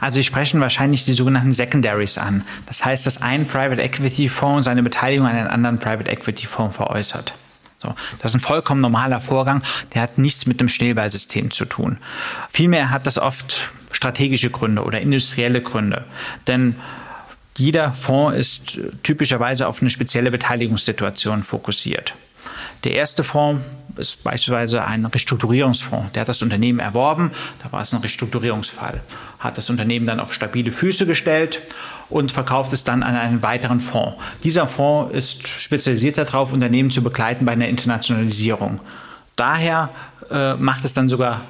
Also 0.00 0.20
ich 0.20 0.26
sprechen 0.26 0.60
wahrscheinlich 0.60 1.04
die 1.04 1.14
sogenannten 1.14 1.52
Secondaries 1.52 2.18
an. 2.18 2.44
Das 2.66 2.84
heißt, 2.84 3.06
dass 3.06 3.22
ein 3.22 3.46
Private 3.46 3.80
Equity 3.82 4.28
Fonds 4.28 4.64
seine 4.64 4.82
Beteiligung 4.82 5.26
an 5.26 5.36
einen 5.36 5.48
anderen 5.48 5.78
Private 5.78 6.10
Equity 6.10 6.46
Fonds 6.46 6.76
veräußert. 6.76 7.34
So, 7.78 7.94
das 8.18 8.32
ist 8.32 8.36
ein 8.36 8.40
vollkommen 8.40 8.80
normaler 8.80 9.20
Vorgang, 9.20 9.62
der 9.92 10.02
hat 10.02 10.16
nichts 10.16 10.46
mit 10.46 10.60
dem 10.60 10.68
Schneeballsystem 10.68 11.50
zu 11.50 11.66
tun. 11.66 11.98
Vielmehr 12.50 12.90
hat 12.90 13.06
das 13.06 13.18
oft 13.18 13.68
strategische 13.92 14.50
Gründe 14.50 14.82
oder 14.84 15.00
industrielle 15.00 15.62
Gründe. 15.62 16.04
Denn 16.46 16.76
jeder 17.56 17.92
Fonds 17.92 18.36
ist 18.36 18.78
typischerweise 19.02 19.68
auf 19.68 19.80
eine 19.80 19.90
spezielle 19.90 20.30
Beteiligungssituation 20.30 21.42
fokussiert. 21.42 22.14
Der 22.84 22.94
erste 22.94 23.22
Fonds 23.22 23.62
ist 23.96 24.22
beispielsweise 24.22 24.84
ein 24.84 25.04
Restrukturierungsfonds. 25.04 26.12
Der 26.12 26.22
hat 26.22 26.28
das 26.28 26.42
Unternehmen 26.42 26.78
erworben, 26.78 27.30
da 27.62 27.72
war 27.72 27.82
es 27.82 27.92
ein 27.92 28.00
Restrukturierungsfall, 28.00 29.00
hat 29.38 29.58
das 29.58 29.70
Unternehmen 29.70 30.06
dann 30.06 30.20
auf 30.20 30.32
stabile 30.32 30.72
Füße 30.72 31.06
gestellt 31.06 31.60
und 32.10 32.32
verkauft 32.32 32.72
es 32.72 32.84
dann 32.84 33.02
an 33.02 33.16
einen 33.16 33.42
weiteren 33.42 33.80
Fonds. 33.80 34.16
Dieser 34.42 34.66
Fonds 34.66 35.14
ist 35.14 35.48
spezialisiert 35.48 36.18
darauf, 36.18 36.52
Unternehmen 36.52 36.90
zu 36.90 37.02
begleiten 37.02 37.44
bei 37.44 37.52
einer 37.52 37.68
Internationalisierung. 37.68 38.80
Daher 39.36 39.90
äh, 40.30 40.54
macht 40.54 40.84
es 40.84 40.92
dann 40.92 41.08
sogar 41.08 41.42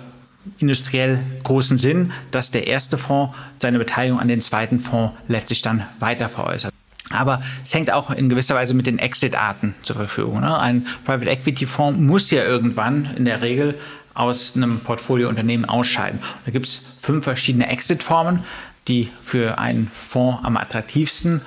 industriell 0.58 1.24
großen 1.42 1.78
Sinn, 1.78 2.12
dass 2.30 2.50
der 2.50 2.66
erste 2.66 2.98
Fonds 2.98 3.34
seine 3.58 3.78
Beteiligung 3.78 4.20
an 4.20 4.28
den 4.28 4.40
zweiten 4.40 4.78
Fonds 4.78 5.14
letztlich 5.28 5.62
dann 5.62 5.86
weiter 6.00 6.28
veräußert. 6.28 6.72
Aber 7.10 7.42
es 7.64 7.74
hängt 7.74 7.92
auch 7.92 8.10
in 8.10 8.28
gewisser 8.28 8.54
Weise 8.54 8.74
mit 8.74 8.86
den 8.86 8.98
Exit-Arten 8.98 9.74
zur 9.82 9.96
Verfügung. 9.96 10.40
Ne? 10.40 10.58
Ein 10.58 10.86
Private 11.04 11.30
Equity 11.30 11.66
Fonds 11.66 11.98
muss 11.98 12.30
ja 12.30 12.44
irgendwann 12.44 13.10
in 13.16 13.24
der 13.24 13.42
Regel 13.42 13.78
aus 14.14 14.54
einem 14.56 14.80
Portfoliounternehmen 14.80 15.68
ausscheiden. 15.68 16.20
Da 16.44 16.50
gibt 16.50 16.66
es 16.66 16.82
fünf 17.00 17.24
verschiedene 17.24 17.68
Exit-Formen, 17.68 18.44
die 18.88 19.10
für 19.22 19.58
einen 19.58 19.90
Fonds 19.92 20.44
am 20.44 20.56
attraktivsten 20.56 21.42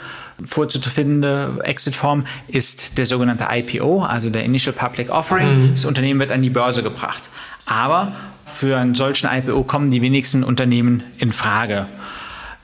vorzufindende 0.46 1.60
Exit-Form 1.64 2.26
ist 2.48 2.98
der 2.98 3.06
sogenannte 3.06 3.48
IPO, 3.50 4.04
also 4.04 4.30
der 4.30 4.44
Initial 4.44 4.74
Public 4.74 5.10
Offering. 5.10 5.64
Mhm. 5.64 5.72
Das 5.72 5.86
Unternehmen 5.86 6.20
wird 6.20 6.32
an 6.32 6.42
die 6.42 6.50
Börse 6.50 6.84
gebracht. 6.84 7.24
Aber 7.66 8.14
für 8.46 8.78
einen 8.78 8.96
solchen 8.96 9.28
IPO 9.32 9.64
kommen 9.64 9.92
die 9.92 10.02
wenigsten 10.02 10.44
Unternehmen 10.44 11.04
in 11.18 11.32
Frage. 11.32 11.88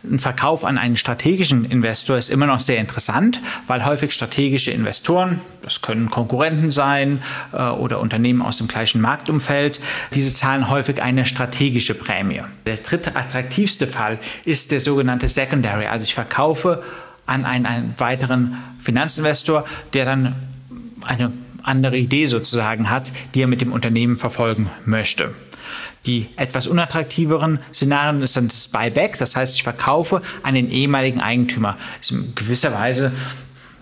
Ein 0.04 0.20
Verkauf 0.20 0.66
an 0.66 0.78
einen 0.78 0.98
strategischen 0.98 1.64
Investor 1.64 2.18
ist 2.18 2.30
immer 2.30 2.46
noch 2.46 2.60
sehr 2.60 2.78
interessant, 2.78 3.40
weil 3.68 3.86
häufig 3.86 4.12
strategische 4.12 4.72
Investoren, 4.72 5.40
das 5.62 5.82
können 5.82 6.10
Konkurrenten 6.10 6.72
sein 6.72 7.22
äh, 7.54 7.62
oder 7.70 8.02
Unternehmen 8.02 8.42
aus 8.42 8.58
dem 8.58 8.68
gleichen 8.68 9.00
Marktumfeld, 9.00 9.80
diese 10.14 10.34
zahlen 10.34 10.70
häufig 10.70 11.02
eine 11.02 11.26
strategische 11.26 11.94
Prämie. 11.94 12.42
Der 12.66 12.78
dritte 12.78 13.16
attraktivste 13.16 13.88
Fall 13.88 14.20
ist 14.44 14.72
der 14.72 14.82
sogenannte 14.82 15.30
Secondary, 15.30 15.86
also 15.86 16.04
ich 16.04 16.16
verkaufe 16.16 16.84
an 17.26 17.46
einen, 17.46 17.66
einen 17.66 17.94
weiteren 17.98 18.58
Finanzinvestor, 18.80 19.66
der 19.94 20.04
dann 20.04 20.36
eine 21.00 21.32
andere 21.64 21.98
Idee 21.98 22.26
sozusagen 22.26 22.90
hat, 22.90 23.10
die 23.34 23.42
er 23.42 23.48
mit 23.48 23.62
dem 23.62 23.72
Unternehmen 23.72 24.18
verfolgen 24.18 24.70
möchte. 24.86 25.34
Die 26.06 26.30
etwas 26.36 26.68
unattraktiveren 26.68 27.60
Szenarien 27.74 28.22
ist 28.22 28.36
dann 28.36 28.50
das 28.50 28.68
Buyback, 28.68 29.18
das 29.18 29.36
heißt, 29.36 29.56
ich 29.56 29.64
verkaufe 29.64 30.22
an 30.42 30.56
den 30.56 30.70
ehemaligen 30.70 31.22
Eigentümer. 31.22 31.78
Das 31.98 32.12
ist 32.12 32.18
in 32.18 32.36
gewisser 32.36 32.74
Weise 32.74 33.14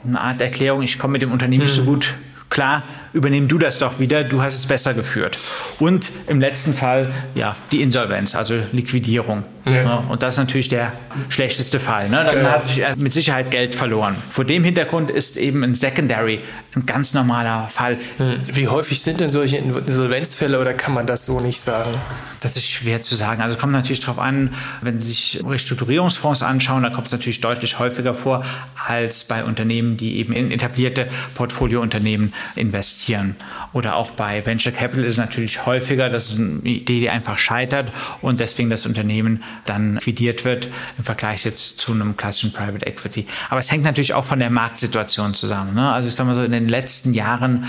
eine 0.05 0.19
Art 0.19 0.41
Erklärung, 0.41 0.83
ich 0.83 0.99
komme 0.99 1.13
mit 1.13 1.21
dem 1.21 1.31
Unternehmen 1.31 1.63
nicht 1.63 1.73
so 1.73 1.81
hm. 1.81 1.87
gut 1.87 2.13
klar, 2.51 2.83
übernehm 3.13 3.47
du 3.47 3.57
das 3.57 3.79
doch 3.79 3.99
wieder, 3.99 4.23
du 4.23 4.43
hast 4.43 4.53
es 4.53 4.67
besser 4.67 4.93
geführt. 4.93 5.39
Und 5.79 6.11
im 6.27 6.39
letzten 6.39 6.75
Fall, 6.75 7.11
ja, 7.33 7.55
die 7.71 7.81
Insolvenz, 7.81 8.35
also 8.35 8.59
Liquidierung. 8.71 9.43
Ja. 9.65 10.03
Und 10.09 10.23
das 10.23 10.35
ist 10.35 10.39
natürlich 10.39 10.69
der 10.69 10.91
schlechteste 11.29 11.79
Fall. 11.79 12.09
Ne? 12.09 12.23
Dann 12.25 12.35
genau. 12.35 12.49
hat 12.49 12.63
ich 12.69 12.83
mit 12.95 13.13
Sicherheit 13.13 13.51
Geld 13.51 13.75
verloren. 13.75 14.15
Vor 14.29 14.45
dem 14.45 14.63
Hintergrund 14.63 15.11
ist 15.11 15.37
eben 15.37 15.63
ein 15.63 15.75
Secondary 15.75 16.41
ein 16.73 16.85
ganz 16.85 17.13
normaler 17.13 17.67
Fall. 17.67 17.97
Hm. 18.17 18.39
Wie 18.53 18.67
häufig 18.67 19.01
sind 19.01 19.19
denn 19.19 19.29
solche 19.29 19.57
Insolvenzfälle 19.57 20.59
oder 20.59 20.73
kann 20.73 20.93
man 20.93 21.05
das 21.05 21.25
so 21.25 21.41
nicht 21.41 21.59
sagen? 21.59 21.91
Das 22.39 22.55
ist 22.55 22.69
schwer 22.69 23.01
zu 23.01 23.15
sagen. 23.15 23.41
Also 23.41 23.57
kommt 23.57 23.73
natürlich 23.73 23.99
darauf 23.99 24.19
an, 24.19 24.53
wenn 24.81 24.97
Sie 24.97 25.09
sich 25.09 25.43
Restrukturierungsfonds 25.45 26.43
anschauen, 26.43 26.83
da 26.83 26.89
kommt 26.89 27.07
es 27.07 27.11
natürlich 27.11 27.41
deutlich 27.41 27.77
häufiger 27.79 28.13
vor 28.13 28.45
als 28.87 29.25
bei 29.25 29.43
Unternehmen, 29.43 29.97
die 29.97 30.17
eben 30.17 30.33
in 30.33 30.49
etablierte 30.49 31.09
Portfoliounternehmen 31.35 32.33
investieren. 32.55 33.35
Oder 33.73 33.95
auch 33.95 34.11
bei 34.11 34.45
Venture 34.45 34.71
Capital 34.71 35.03
ist 35.03 35.13
es 35.13 35.17
natürlich 35.17 35.65
häufiger, 35.65 36.09
dass 36.09 36.35
eine 36.35 36.61
Idee, 36.63 37.01
die 37.01 37.09
einfach 37.09 37.37
scheitert 37.37 37.91
und 38.21 38.39
deswegen 38.39 38.69
das 38.69 38.85
Unternehmen 38.85 39.43
dann 39.65 39.95
liquidiert 39.95 40.45
wird 40.45 40.67
im 40.97 41.03
Vergleich 41.03 41.45
jetzt 41.45 41.79
zu 41.79 41.91
einem 41.91 42.17
klassischen 42.17 42.51
Private 42.51 42.85
Equity. 42.85 43.27
Aber 43.49 43.59
es 43.59 43.71
hängt 43.71 43.83
natürlich 43.83 44.13
auch 44.13 44.25
von 44.25 44.39
der 44.39 44.49
Marktsituation 44.49 45.33
zusammen. 45.33 45.73
Ne? 45.73 45.91
Also 45.91 46.07
ich 46.07 46.15
sage 46.15 46.29
mal 46.29 46.35
so, 46.35 46.43
in 46.43 46.51
den 46.51 46.67
letzten 46.67 47.13
Jahren 47.13 47.65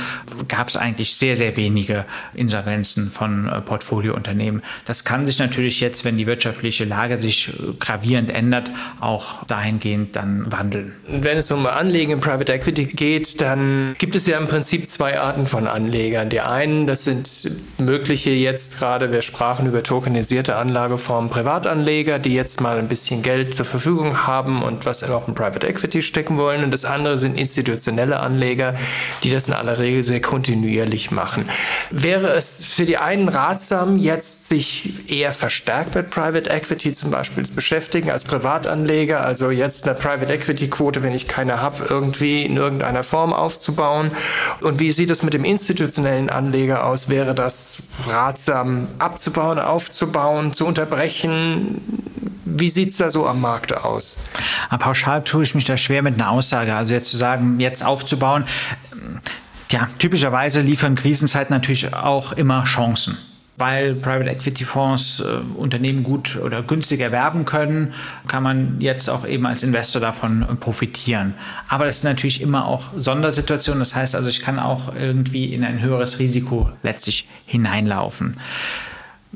gab 0.49 0.68
es 0.68 0.77
eigentlich 0.77 1.14
sehr, 1.16 1.37
sehr 1.37 1.57
wenige 1.57 2.05
Insolvenzen 2.35 3.11
von 3.11 3.49
äh, 3.49 3.61
Portfoliounternehmen. 3.61 4.62
Das 4.85 5.05
kann 5.05 5.27
sich 5.27 5.38
natürlich 5.38 5.81
jetzt, 5.81 6.05
wenn 6.05 6.18
die 6.18 6.27
wirtschaftliche 6.27 6.85
Lage 6.85 7.21
sich 7.21 7.49
äh, 7.49 7.73
gravierend 7.79 8.33
ändert, 8.33 8.71
auch 9.01 9.45
dahingehend 9.45 10.16
dann 10.16 10.51
wandeln. 10.51 10.92
Wenn 11.09 11.38
es 11.38 11.51
um 11.51 11.66
Anlegen 11.66 12.12
in 12.12 12.21
Private 12.21 12.53
Equity 12.53 12.87
geht, 12.87 13.40
dann 13.40 13.95
gibt 13.99 14.16
es 14.16 14.27
ja 14.27 14.38
im 14.38 14.49
Prinzip 14.49 14.88
zwei 14.88 15.21
Arten 15.21 15.47
von 15.47 15.66
Anlegern. 15.66 16.29
Die 16.29 16.40
einen, 16.40 16.87
das 16.87 17.05
sind 17.05 17.51
mögliche 17.79 18.31
jetzt 18.31 18.79
gerade, 18.79 19.12
wir 19.12 19.23
sprachen 19.23 19.66
über 19.66 19.83
tokenisierte 19.83 20.57
Anlageformen, 20.57 21.31
Privatanleger, 21.31 21.72
die 21.75 22.35
jetzt 22.35 22.61
mal 22.61 22.79
ein 22.79 22.89
bisschen 22.89 23.23
Geld 23.23 23.55
zur 23.55 23.67
Verfügung 23.67 24.27
haben 24.27 24.63
und 24.63 24.87
was 24.87 25.03
auch 25.09 25.29
in 25.29 25.35
Private 25.35 25.67
Equity 25.67 26.03
stecken 26.03 26.37
wollen. 26.39 26.65
Und 26.65 26.71
das 26.71 26.85
andere 26.85 27.19
sind 27.19 27.39
institutionelle 27.39 28.21
Anleger, 28.21 28.75
die 29.23 29.31
das 29.31 29.49
in 29.49 29.55
aller 29.55 29.79
Regel 29.79 30.05
sehr 30.05 30.21
kontinuierlich 30.21 31.11
machen. 31.11 31.49
Wäre 31.91 32.29
es 32.31 32.65
für 32.65 32.85
die 32.85 32.99
einen 32.99 33.29
ratsam, 33.29 33.97
jetzt 33.97 34.49
sich 34.49 35.11
eher 35.11 35.33
verstärkt 35.33 35.95
mit 35.95 36.11
Private 36.11 36.51
Equity 36.51 36.93
zum 36.93 37.11
Beispiel 37.11 37.45
zu 37.45 37.55
beschäftigen 37.55 38.11
als 38.11 38.25
Privatanleger, 38.25 39.25
also 39.25 39.51
jetzt 39.51 39.89
eine 39.89 39.99
Private 39.99 40.33
Equity 40.33 40.69
Quote, 40.69 41.03
wenn 41.03 41.13
ich 41.13 41.29
keine 41.29 41.61
habe, 41.61 41.85
irgendwie 41.89 42.45
in 42.45 42.57
irgendeiner 42.57 43.03
Form 43.03 43.33
aufzubauen? 43.33 44.13
Und 44.61 44.81
wie 44.81 44.91
sieht 44.91 45.11
es 45.11 45.23
mit 45.23 45.35
dem 45.35 45.45
institutionellen 45.45 46.31
Anleger 46.31 46.87
aus? 46.87 47.09
Wäre 47.09 47.35
das 47.35 47.79
ratsam 48.09 48.89
abzubauen, 48.99 49.59
aufzubauen, 49.59 50.53
zu 50.53 50.67
unterbrechen? 50.67 51.62
Wie 52.44 52.68
sieht 52.68 52.90
es 52.90 52.98
da 52.98 53.11
so 53.11 53.27
am 53.27 53.40
Markt 53.40 53.77
aus? 53.77 54.16
Pauschal 54.79 55.25
tue 55.25 55.44
ich 55.44 55.55
mich 55.55 55.64
da 55.64 55.77
schwer 55.77 56.03
mit 56.03 56.14
einer 56.14 56.31
Aussage. 56.31 56.75
Also 56.75 56.94
jetzt 56.94 57.11
zu 57.11 57.16
sagen, 57.16 57.61
jetzt 57.61 57.85
aufzubauen, 57.85 58.44
ja, 59.70 59.88
typischerweise 59.98 60.61
liefern 60.61 60.94
Krisenzeiten 60.94 61.55
natürlich 61.55 61.94
auch 61.94 62.33
immer 62.33 62.64
Chancen 62.64 63.16
weil 63.62 63.94
Private 63.94 64.31
Equity 64.31 64.64
Fonds 64.64 65.20
äh, 65.20 65.38
Unternehmen 65.57 66.03
gut 66.03 66.37
oder 66.37 66.62
günstig 66.62 67.01
erwerben 67.01 67.44
können, 67.44 67.94
kann 68.27 68.42
man 68.42 68.81
jetzt 68.81 69.11
auch 69.11 69.27
eben 69.27 69.46
als 69.46 69.62
Investor 69.62 70.01
davon 70.01 70.42
äh, 70.42 70.55
profitieren. 70.55 71.35
Aber 71.68 71.85
das 71.85 71.98
ist 71.98 72.05
natürlich 72.05 72.40
immer 72.40 72.66
auch 72.66 72.87
Sondersituationen. 72.96 73.79
Das 73.79 73.94
heißt 73.94 74.16
also, 74.16 74.29
ich 74.29 74.40
kann 74.40 74.59
auch 74.59 74.94
irgendwie 74.96 75.55
in 75.55 75.64
ein 75.64 75.81
höheres 75.81 76.18
Risiko 76.18 76.70
letztlich 76.83 77.29
hineinlaufen. 77.46 78.38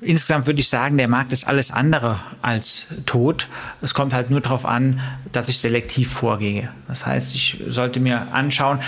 Insgesamt 0.03 0.47
würde 0.47 0.61
ich 0.61 0.69
sagen, 0.69 0.99
der 0.99 1.09
Markt 1.09 1.33
ist 1.33 1.49
alles 1.49 1.71
andere 1.71 2.21
als 2.43 2.85
tot. 3.07 3.49
Es 3.81 3.95
kommt 3.95 4.13
halt 4.13 4.31
nur 4.31 4.43
darauf 4.43 4.67
an, 4.67 5.01
dass 5.33 5.49
ich 5.49 5.59
selektiv 5.59 6.13
vorgehe. 6.13 6.69
Das 6.87 7.07
heißt, 7.07 7.35
ich 7.35 7.63
sollte 7.69 7.99
mir 7.99 8.33
anschauen, 8.33 8.81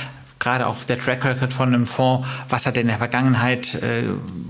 gerade 0.49 0.67
auch 0.67 0.83
der 0.85 0.99
Track 0.99 1.25
Record 1.25 1.53
von 1.53 1.75
einem 1.75 1.87
Fonds, 1.87 2.27
was 2.49 2.65
hat 2.65 2.77
er 2.77 2.81
in 2.81 2.89
der 2.89 2.97
Vergangenheit 2.97 3.75
äh, 3.75 4.05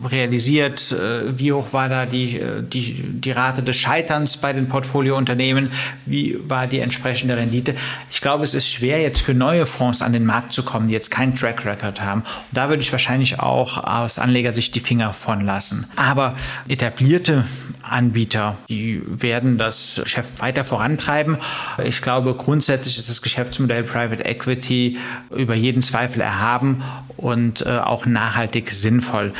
realisiert, 0.06 0.92
äh, 0.92 1.36
wie 1.36 1.52
hoch 1.52 1.72
war 1.72 1.88
da 1.88 2.06
die, 2.06 2.38
äh, 2.38 2.62
die, 2.62 3.02
die 3.02 3.32
Rate 3.32 3.64
des 3.64 3.76
Scheiterns 3.76 4.36
bei 4.36 4.52
den 4.52 4.68
Portfoliounternehmen, 4.68 5.72
wie 6.06 6.38
war 6.48 6.68
die 6.68 6.78
entsprechende 6.78 7.36
Rendite. 7.36 7.74
Ich 8.12 8.20
glaube, 8.20 8.44
es 8.44 8.54
ist 8.54 8.68
schwer 8.68 9.02
jetzt 9.02 9.20
für 9.20 9.34
neue 9.34 9.66
Fonds 9.66 10.00
an 10.00 10.12
den 10.12 10.24
Markt 10.24 10.52
zu 10.52 10.62
kommen, 10.62 10.86
die 10.86 10.94
jetzt 10.94 11.10
keinen 11.10 11.34
Track 11.34 11.64
Record 11.64 12.00
haben. 12.00 12.20
Und 12.20 12.28
da 12.52 12.68
würde 12.68 12.82
ich 12.82 12.92
wahrscheinlich 12.92 13.40
auch 13.40 13.82
aus 13.82 14.20
Anlegersicht 14.20 14.76
die 14.76 14.80
Finger 14.80 15.12
von 15.14 15.44
lassen. 15.44 15.86
Aber 15.96 16.36
etablierte 16.68 17.44
Anbieter, 17.82 18.56
die 18.68 19.02
werden 19.06 19.58
das 19.58 20.00
Geschäft 20.04 20.38
weiter 20.40 20.64
vorantreiben. 20.64 21.38
Ich 21.82 22.02
glaube, 22.02 22.34
grundsätzlich 22.34 22.98
ist 22.98 23.08
das 23.08 23.20
Geschäftsmodell 23.20 23.82
Private 23.82 24.24
Equity 24.24 24.98
über 25.34 25.54
jeden 25.54 25.78
jeden 25.78 25.82
Zweifel 25.88 26.20
erhaben 26.20 26.82
und 27.16 27.64
äh, 27.66 27.78
auch 27.78 28.06
nachhaltig 28.06 28.70
sinnvoll. 28.70 29.32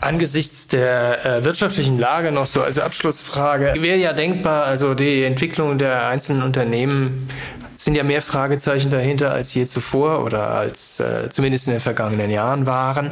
Angesichts 0.00 0.68
der 0.68 1.24
äh, 1.24 1.44
wirtschaftlichen 1.44 1.98
Lage 1.98 2.30
noch 2.30 2.46
so 2.46 2.62
als 2.62 2.78
Abschlussfrage 2.78 3.74
wäre 3.78 3.98
ja 3.98 4.12
denkbar, 4.12 4.64
also 4.64 4.94
die 4.94 5.24
Entwicklung 5.24 5.78
der 5.78 6.06
einzelnen 6.06 6.42
Unternehmen 6.42 7.28
sind 7.76 7.96
ja 7.96 8.04
mehr 8.04 8.22
Fragezeichen 8.22 8.90
dahinter 8.90 9.32
als 9.32 9.52
je 9.54 9.66
zuvor 9.66 10.24
oder 10.24 10.48
als 10.50 11.00
äh, 11.00 11.28
zumindest 11.30 11.66
in 11.66 11.72
den 11.72 11.80
vergangenen 11.80 12.30
Jahren 12.30 12.66
waren. 12.66 13.10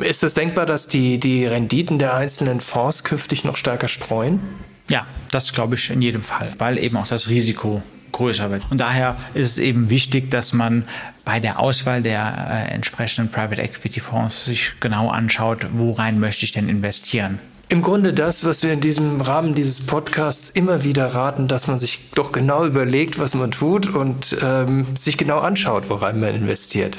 Ist 0.00 0.24
es 0.24 0.34
denkbar, 0.34 0.66
dass 0.66 0.88
die, 0.88 1.18
die 1.18 1.46
Renditen 1.46 1.98
der 1.98 2.14
einzelnen 2.14 2.60
Fonds 2.60 3.04
künftig 3.04 3.44
noch 3.44 3.56
stärker 3.56 3.88
streuen? 3.88 4.40
Ja, 4.88 5.06
das 5.30 5.52
glaube 5.52 5.76
ich 5.76 5.90
in 5.90 6.02
jedem 6.02 6.22
Fall, 6.22 6.52
weil 6.58 6.78
eben 6.78 6.96
auch 6.96 7.06
das 7.06 7.28
Risiko 7.28 7.82
größer 8.12 8.50
wird. 8.50 8.62
Und 8.70 8.80
daher 8.80 9.16
ist 9.34 9.52
es 9.52 9.58
eben 9.58 9.90
wichtig, 9.90 10.30
dass 10.30 10.52
man 10.52 10.84
bei 11.24 11.40
der 11.40 11.58
Auswahl 11.58 12.02
der 12.02 12.66
äh, 12.68 12.72
entsprechenden 12.72 13.30
Private 13.30 13.62
Equity 13.62 14.00
Fonds 14.00 14.44
sich 14.44 14.72
genau 14.80 15.08
anschaut, 15.08 15.66
worein 15.72 16.20
möchte 16.20 16.44
ich 16.44 16.52
denn 16.52 16.68
investieren. 16.68 17.38
Im 17.68 17.80
Grunde 17.80 18.12
das, 18.12 18.44
was 18.44 18.62
wir 18.62 18.72
in 18.72 18.82
diesem 18.82 19.22
Rahmen 19.22 19.54
dieses 19.54 19.80
Podcasts 19.80 20.50
immer 20.50 20.84
wieder 20.84 21.06
raten, 21.06 21.48
dass 21.48 21.68
man 21.68 21.78
sich 21.78 22.10
doch 22.14 22.30
genau 22.32 22.66
überlegt, 22.66 23.18
was 23.18 23.34
man 23.34 23.50
tut 23.50 23.88
und 23.88 24.36
ähm, 24.42 24.86
sich 24.94 25.16
genau 25.16 25.38
anschaut, 25.38 25.88
worein 25.88 26.20
man 26.20 26.34
investiert. 26.34 26.98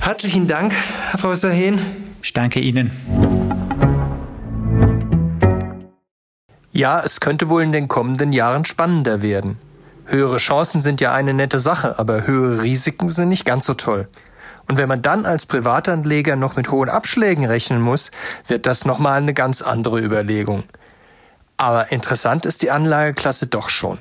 Herzlichen 0.00 0.48
Dank, 0.48 0.74
Herr 1.10 1.20
Professor 1.20 1.52
Hehn. 1.52 1.78
Ich 2.20 2.32
danke 2.32 2.58
Ihnen. 2.58 2.90
Ja, 6.72 7.00
es 7.04 7.20
könnte 7.20 7.48
wohl 7.48 7.62
in 7.62 7.70
den 7.70 7.86
kommenden 7.86 8.32
Jahren 8.32 8.64
spannender 8.64 9.22
werden. 9.22 9.58
Höhere 10.10 10.38
Chancen 10.38 10.82
sind 10.82 11.00
ja 11.00 11.12
eine 11.14 11.32
nette 11.32 11.60
Sache, 11.60 11.96
aber 11.96 12.26
höhere 12.26 12.62
Risiken 12.62 13.08
sind 13.08 13.28
nicht 13.28 13.44
ganz 13.44 13.64
so 13.64 13.74
toll. 13.74 14.08
Und 14.66 14.76
wenn 14.76 14.88
man 14.88 15.02
dann 15.02 15.24
als 15.24 15.46
Privatanleger 15.46 16.34
noch 16.34 16.56
mit 16.56 16.72
hohen 16.72 16.88
Abschlägen 16.88 17.44
rechnen 17.44 17.80
muss, 17.80 18.10
wird 18.48 18.66
das 18.66 18.84
nochmal 18.84 19.18
eine 19.18 19.34
ganz 19.34 19.62
andere 19.62 20.00
Überlegung. 20.00 20.64
Aber 21.58 21.92
interessant 21.92 22.44
ist 22.44 22.62
die 22.62 22.72
Anlageklasse 22.72 23.46
doch 23.46 23.70
schon. 23.70 23.98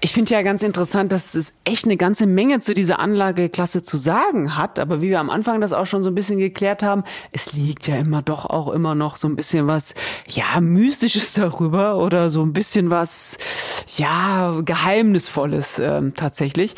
Ich 0.00 0.12
finde 0.12 0.32
ja 0.32 0.42
ganz 0.42 0.62
interessant, 0.62 1.10
dass 1.10 1.34
es 1.34 1.54
echt 1.64 1.86
eine 1.86 1.96
ganze 1.96 2.26
Menge 2.26 2.60
zu 2.60 2.72
dieser 2.72 3.00
Anlageklasse 3.00 3.82
zu 3.82 3.96
sagen 3.96 4.56
hat. 4.56 4.78
Aber 4.78 5.02
wie 5.02 5.10
wir 5.10 5.18
am 5.18 5.28
Anfang 5.28 5.60
das 5.60 5.72
auch 5.72 5.86
schon 5.86 6.04
so 6.04 6.10
ein 6.10 6.14
bisschen 6.14 6.38
geklärt 6.38 6.84
haben, 6.84 7.02
es 7.32 7.52
liegt 7.52 7.88
ja 7.88 7.96
immer 7.96 8.22
doch 8.22 8.46
auch 8.46 8.68
immer 8.68 8.94
noch 8.94 9.16
so 9.16 9.26
ein 9.26 9.34
bisschen 9.34 9.66
was, 9.66 9.94
ja, 10.28 10.60
Mystisches 10.60 11.32
darüber 11.32 11.96
oder 11.98 12.30
so 12.30 12.42
ein 12.42 12.52
bisschen 12.52 12.90
was, 12.90 13.38
ja, 13.96 14.60
Geheimnisvolles 14.64 15.80
ähm, 15.80 16.14
tatsächlich. 16.14 16.76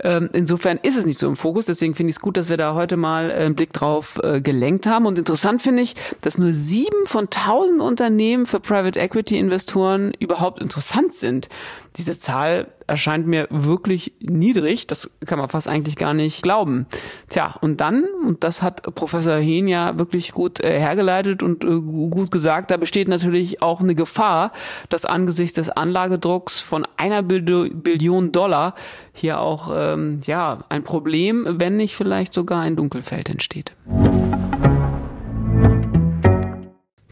Ähm, 0.00 0.30
insofern 0.32 0.78
ist 0.82 0.96
es 0.96 1.04
nicht 1.04 1.18
so 1.18 1.28
im 1.28 1.36
Fokus. 1.36 1.66
Deswegen 1.66 1.94
finde 1.94 2.10
ich 2.10 2.16
es 2.16 2.20
gut, 2.20 2.38
dass 2.38 2.48
wir 2.48 2.56
da 2.56 2.72
heute 2.72 2.96
mal 2.96 3.30
einen 3.30 3.56
Blick 3.56 3.74
drauf 3.74 4.18
äh, 4.22 4.40
gelenkt 4.40 4.86
haben. 4.86 5.04
Und 5.04 5.18
interessant 5.18 5.60
finde 5.60 5.82
ich, 5.82 5.96
dass 6.22 6.38
nur 6.38 6.54
sieben 6.54 7.06
von 7.06 7.28
tausend 7.28 7.82
Unternehmen 7.82 8.46
für 8.46 8.58
Private 8.58 8.98
Equity 8.98 9.36
Investoren 9.38 10.12
überhaupt 10.18 10.62
interessant 10.62 11.14
sind 11.14 11.50
diese 11.98 12.16
Zahl 12.16 12.47
erscheint 12.86 13.26
mir 13.26 13.46
wirklich 13.50 14.14
niedrig. 14.20 14.86
Das 14.86 15.10
kann 15.26 15.38
man 15.38 15.48
fast 15.48 15.68
eigentlich 15.68 15.96
gar 15.96 16.14
nicht 16.14 16.42
glauben. 16.42 16.86
Tja, 17.28 17.54
und 17.60 17.80
dann, 17.80 18.04
und 18.26 18.42
das 18.42 18.62
hat 18.62 18.82
Professor 18.94 19.36
Hehn 19.36 19.68
ja 19.68 19.98
wirklich 19.98 20.32
gut 20.32 20.60
äh, 20.60 20.78
hergeleitet 20.80 21.42
und 21.42 21.64
äh, 21.64 21.80
gut 21.80 22.30
gesagt, 22.30 22.70
da 22.70 22.76
besteht 22.76 23.08
natürlich 23.08 23.62
auch 23.62 23.80
eine 23.80 23.94
Gefahr, 23.94 24.52
dass 24.88 25.04
angesichts 25.04 25.54
des 25.54 25.68
Anlagedrucks 25.68 26.60
von 26.60 26.86
einer 26.96 27.22
Billion 27.22 28.32
Dollar 28.32 28.74
hier 29.12 29.40
auch 29.40 29.70
ähm, 29.74 30.20
ja 30.24 30.64
ein 30.68 30.82
Problem, 30.82 31.46
wenn 31.58 31.76
nicht 31.76 31.94
vielleicht 31.94 32.32
sogar 32.32 32.62
ein 32.62 32.76
Dunkelfeld 32.76 33.28
entsteht. 33.28 33.72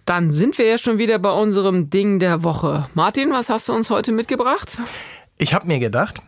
Dann 0.07 0.31
sind 0.31 0.57
wir 0.59 0.67
ja 0.67 0.79
schon 0.79 0.99
wieder 0.99 1.19
bei 1.19 1.33
unserem 1.33 1.91
Ding 1.91 2.21
der 2.21 2.45
Woche. 2.45 2.87
Martin, 2.95 3.33
was 3.33 3.51
hast 3.51 3.69
du 3.69 3.73
uns 3.73 3.91
heute 3.91 4.13
mitgebracht? 4.13 4.79
Ich 5.39 5.53
habe 5.53 5.67
mir 5.67 5.79
gedacht, 5.79 6.23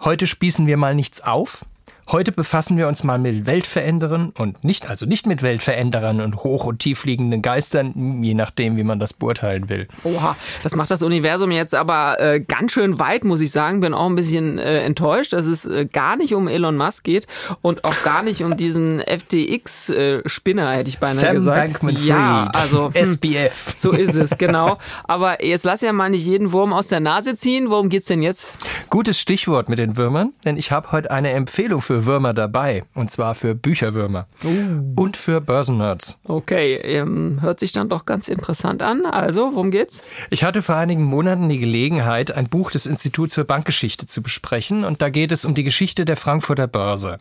heute 0.00 0.26
spießen 0.26 0.66
wir 0.66 0.78
mal 0.78 0.94
nichts 0.94 1.20
auf, 1.20 1.66
Heute 2.10 2.32
befassen 2.32 2.76
wir 2.76 2.88
uns 2.88 3.04
mal 3.04 3.18
mit 3.18 3.46
Weltveränderern 3.46 4.32
und 4.36 4.64
nicht, 4.64 4.88
also 4.88 5.06
nicht 5.06 5.26
mit 5.26 5.42
Weltveränderern 5.42 6.20
und 6.20 6.44
hoch- 6.44 6.66
und 6.66 6.78
tiefliegenden 6.80 7.40
Geistern, 7.42 8.22
je 8.22 8.34
nachdem, 8.34 8.76
wie 8.76 8.84
man 8.84 8.98
das 8.98 9.12
beurteilen 9.12 9.68
will. 9.68 9.88
Oha, 10.02 10.36
das 10.62 10.76
macht 10.76 10.90
das 10.90 11.02
Universum 11.02 11.50
jetzt 11.50 11.74
aber 11.74 12.20
äh, 12.20 12.40
ganz 12.40 12.72
schön 12.72 12.98
weit, 12.98 13.24
muss 13.24 13.40
ich 13.40 13.50
sagen. 13.50 13.80
Bin 13.80 13.94
auch 13.94 14.06
ein 14.06 14.16
bisschen 14.16 14.58
äh, 14.58 14.80
enttäuscht, 14.80 15.32
dass 15.32 15.46
es 15.46 15.64
äh, 15.64 15.86
gar 15.86 16.16
nicht 16.16 16.34
um 16.34 16.48
Elon 16.48 16.76
Musk 16.76 17.04
geht 17.04 17.26
und 17.62 17.84
auch 17.84 18.02
gar 18.02 18.22
nicht 18.22 18.42
um 18.42 18.56
diesen 18.56 19.00
FTX-Spinner, 19.06 20.72
hätte 20.72 20.88
ich 20.88 20.98
beinahe 20.98 21.16
Sam 21.16 21.34
gesagt. 21.34 21.72
Bankman-Fried. 21.72 22.06
Ja, 22.06 22.50
also 22.54 22.86
hm, 22.94 23.04
SBF. 23.04 23.74
So 23.76 23.92
ist 23.92 24.16
es, 24.16 24.38
genau. 24.38 24.78
Aber 25.04 25.44
jetzt 25.44 25.64
lass 25.64 25.80
ja 25.80 25.92
mal 25.92 26.10
nicht 26.10 26.26
jeden 26.26 26.52
Wurm 26.52 26.72
aus 26.72 26.88
der 26.88 27.00
Nase 27.00 27.36
ziehen. 27.36 27.70
Worum 27.70 27.88
geht's 27.88 28.08
denn 28.08 28.22
jetzt? 28.22 28.54
Gutes 28.90 29.18
Stichwort 29.18 29.68
mit 29.68 29.78
den 29.78 29.96
Würmern, 29.96 30.32
denn 30.44 30.56
ich 30.56 30.70
habe 30.70 30.92
heute 30.92 31.10
eine 31.10 31.30
Empfehlung 31.30 31.80
für 31.80 31.93
für 31.94 32.06
Würmer 32.06 32.34
dabei. 32.34 32.82
Und 32.94 33.10
zwar 33.12 33.36
für 33.36 33.54
Bücherwürmer. 33.54 34.26
Uh. 34.42 35.00
Und 35.00 35.16
für 35.16 35.40
Börsennerds. 35.40 36.18
Okay, 36.24 36.74
ähm, 36.74 37.38
hört 37.40 37.60
sich 37.60 37.70
dann 37.70 37.88
doch 37.88 38.04
ganz 38.04 38.26
interessant 38.26 38.82
an. 38.82 39.06
Also, 39.06 39.52
worum 39.52 39.70
geht's? 39.70 40.02
Ich 40.30 40.42
hatte 40.42 40.62
vor 40.62 40.74
einigen 40.74 41.04
Monaten 41.04 41.48
die 41.48 41.58
Gelegenheit, 41.58 42.32
ein 42.36 42.48
Buch 42.48 42.72
des 42.72 42.86
Instituts 42.86 43.34
für 43.34 43.44
Bankgeschichte 43.44 44.06
zu 44.06 44.22
besprechen. 44.22 44.84
Und 44.84 45.02
da 45.02 45.08
geht 45.08 45.30
es 45.30 45.44
um 45.44 45.54
die 45.54 45.62
Geschichte 45.62 46.04
der 46.04 46.16
Frankfurter 46.16 46.66
Börse. 46.66 47.18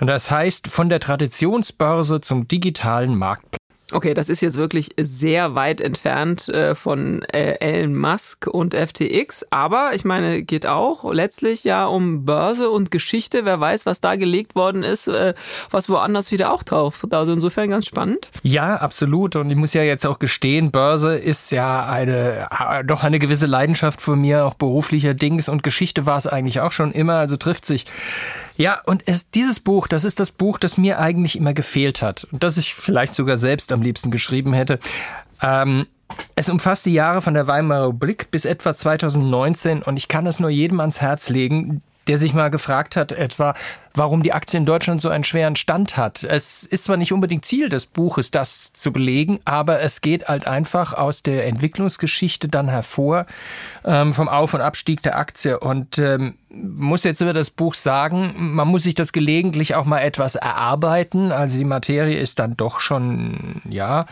Und 0.00 0.06
das 0.06 0.30
heißt, 0.30 0.68
von 0.68 0.88
der 0.88 1.00
Traditionsbörse 1.00 2.22
zum 2.22 2.48
digitalen 2.48 3.16
Marktplatz. 3.16 3.63
Okay, 3.92 4.14
das 4.14 4.28
ist 4.28 4.40
jetzt 4.40 4.56
wirklich 4.56 4.90
sehr 4.98 5.54
weit 5.54 5.80
entfernt 5.80 6.48
äh, 6.48 6.74
von 6.74 7.22
äh, 7.32 7.56
Elon 7.60 7.94
Musk 7.94 8.46
und 8.46 8.74
FTX, 8.74 9.46
aber 9.50 9.90
ich 9.94 10.04
meine, 10.04 10.42
geht 10.42 10.66
auch 10.66 11.12
letztlich 11.12 11.64
ja 11.64 11.86
um 11.86 12.24
Börse 12.24 12.70
und 12.70 12.90
Geschichte. 12.90 13.44
Wer 13.44 13.60
weiß, 13.60 13.84
was 13.84 14.00
da 14.00 14.16
gelegt 14.16 14.54
worden 14.54 14.82
ist, 14.82 15.08
äh, 15.08 15.34
was 15.70 15.88
woanders 15.88 16.32
wieder 16.32 16.52
auch 16.52 16.62
taucht. 16.62 17.12
Also 17.12 17.32
insofern 17.32 17.70
ganz 17.70 17.86
spannend. 17.86 18.30
Ja, 18.42 18.76
absolut. 18.76 19.36
Und 19.36 19.50
ich 19.50 19.56
muss 19.56 19.74
ja 19.74 19.82
jetzt 19.82 20.06
auch 20.06 20.18
gestehen, 20.18 20.70
Börse 20.70 21.16
ist 21.16 21.52
ja 21.52 21.86
eine 21.86 22.48
doch 22.86 23.02
eine 23.04 23.18
gewisse 23.18 23.46
Leidenschaft 23.46 24.00
von 24.00 24.20
mir, 24.20 24.46
auch 24.46 24.54
beruflicher 24.54 25.14
Dings 25.14 25.48
und 25.48 25.62
Geschichte 25.62 26.06
war 26.06 26.16
es 26.16 26.26
eigentlich 26.26 26.60
auch 26.60 26.72
schon 26.72 26.92
immer. 26.92 27.14
Also 27.14 27.36
trifft 27.36 27.66
sich 27.66 27.86
ja, 28.56 28.80
und 28.84 29.02
es, 29.06 29.30
dieses 29.30 29.60
Buch, 29.60 29.88
das 29.88 30.04
ist 30.04 30.20
das 30.20 30.30
Buch, 30.30 30.58
das 30.58 30.78
mir 30.78 31.00
eigentlich 31.00 31.36
immer 31.36 31.54
gefehlt 31.54 32.02
hat 32.02 32.26
und 32.30 32.42
das 32.42 32.56
ich 32.56 32.74
vielleicht 32.74 33.14
sogar 33.14 33.36
selbst 33.36 33.72
am 33.72 33.82
liebsten 33.82 34.10
geschrieben 34.10 34.52
hätte. 34.52 34.78
Ähm, 35.42 35.86
es 36.36 36.48
umfasst 36.48 36.86
die 36.86 36.92
Jahre 36.92 37.22
von 37.22 37.34
der 37.34 37.46
Weimarer 37.46 37.88
Republik 37.88 38.30
bis 38.30 38.44
etwa 38.44 38.74
2019 38.74 39.82
und 39.82 39.96
ich 39.96 40.08
kann 40.08 40.26
es 40.26 40.38
nur 40.38 40.50
jedem 40.50 40.80
ans 40.80 41.00
Herz 41.00 41.28
legen, 41.28 41.82
der 42.06 42.18
sich 42.18 42.34
mal 42.34 42.50
gefragt 42.50 42.96
hat, 42.96 43.12
etwa, 43.12 43.54
warum 43.94 44.22
die 44.22 44.32
Aktie 44.32 44.58
in 44.58 44.66
Deutschland 44.66 45.00
so 45.00 45.08
einen 45.08 45.24
schweren 45.24 45.56
Stand 45.56 45.96
hat. 45.96 46.22
Es 46.22 46.62
ist 46.62 46.84
zwar 46.84 46.96
nicht 46.96 47.12
unbedingt 47.12 47.44
Ziel 47.44 47.68
des 47.68 47.86
Buches, 47.86 48.30
das 48.30 48.72
zu 48.72 48.92
belegen, 48.92 49.40
aber 49.44 49.80
es 49.80 50.00
geht 50.00 50.28
halt 50.28 50.46
einfach 50.46 50.92
aus 50.92 51.22
der 51.22 51.46
Entwicklungsgeschichte 51.46 52.48
dann 52.48 52.68
hervor, 52.68 53.26
ähm, 53.84 54.12
vom 54.12 54.28
Auf- 54.28 54.54
und 54.54 54.60
Abstieg 54.60 55.02
der 55.02 55.16
Aktie. 55.16 55.58
Und 55.58 55.98
ähm, 55.98 56.34
muss 56.54 57.04
jetzt 57.04 57.20
über 57.20 57.32
das 57.32 57.50
Buch 57.50 57.74
sagen, 57.74 58.34
man 58.36 58.68
muss 58.68 58.84
sich 58.84 58.94
das 58.94 59.12
gelegentlich 59.12 59.74
auch 59.74 59.84
mal 59.84 60.00
etwas 60.00 60.34
erarbeiten. 60.34 61.32
Also 61.32 61.58
die 61.58 61.64
Materie 61.64 62.18
ist 62.18 62.38
dann 62.38 62.56
doch 62.56 62.80
schon, 62.80 63.62
ja, 63.68 64.06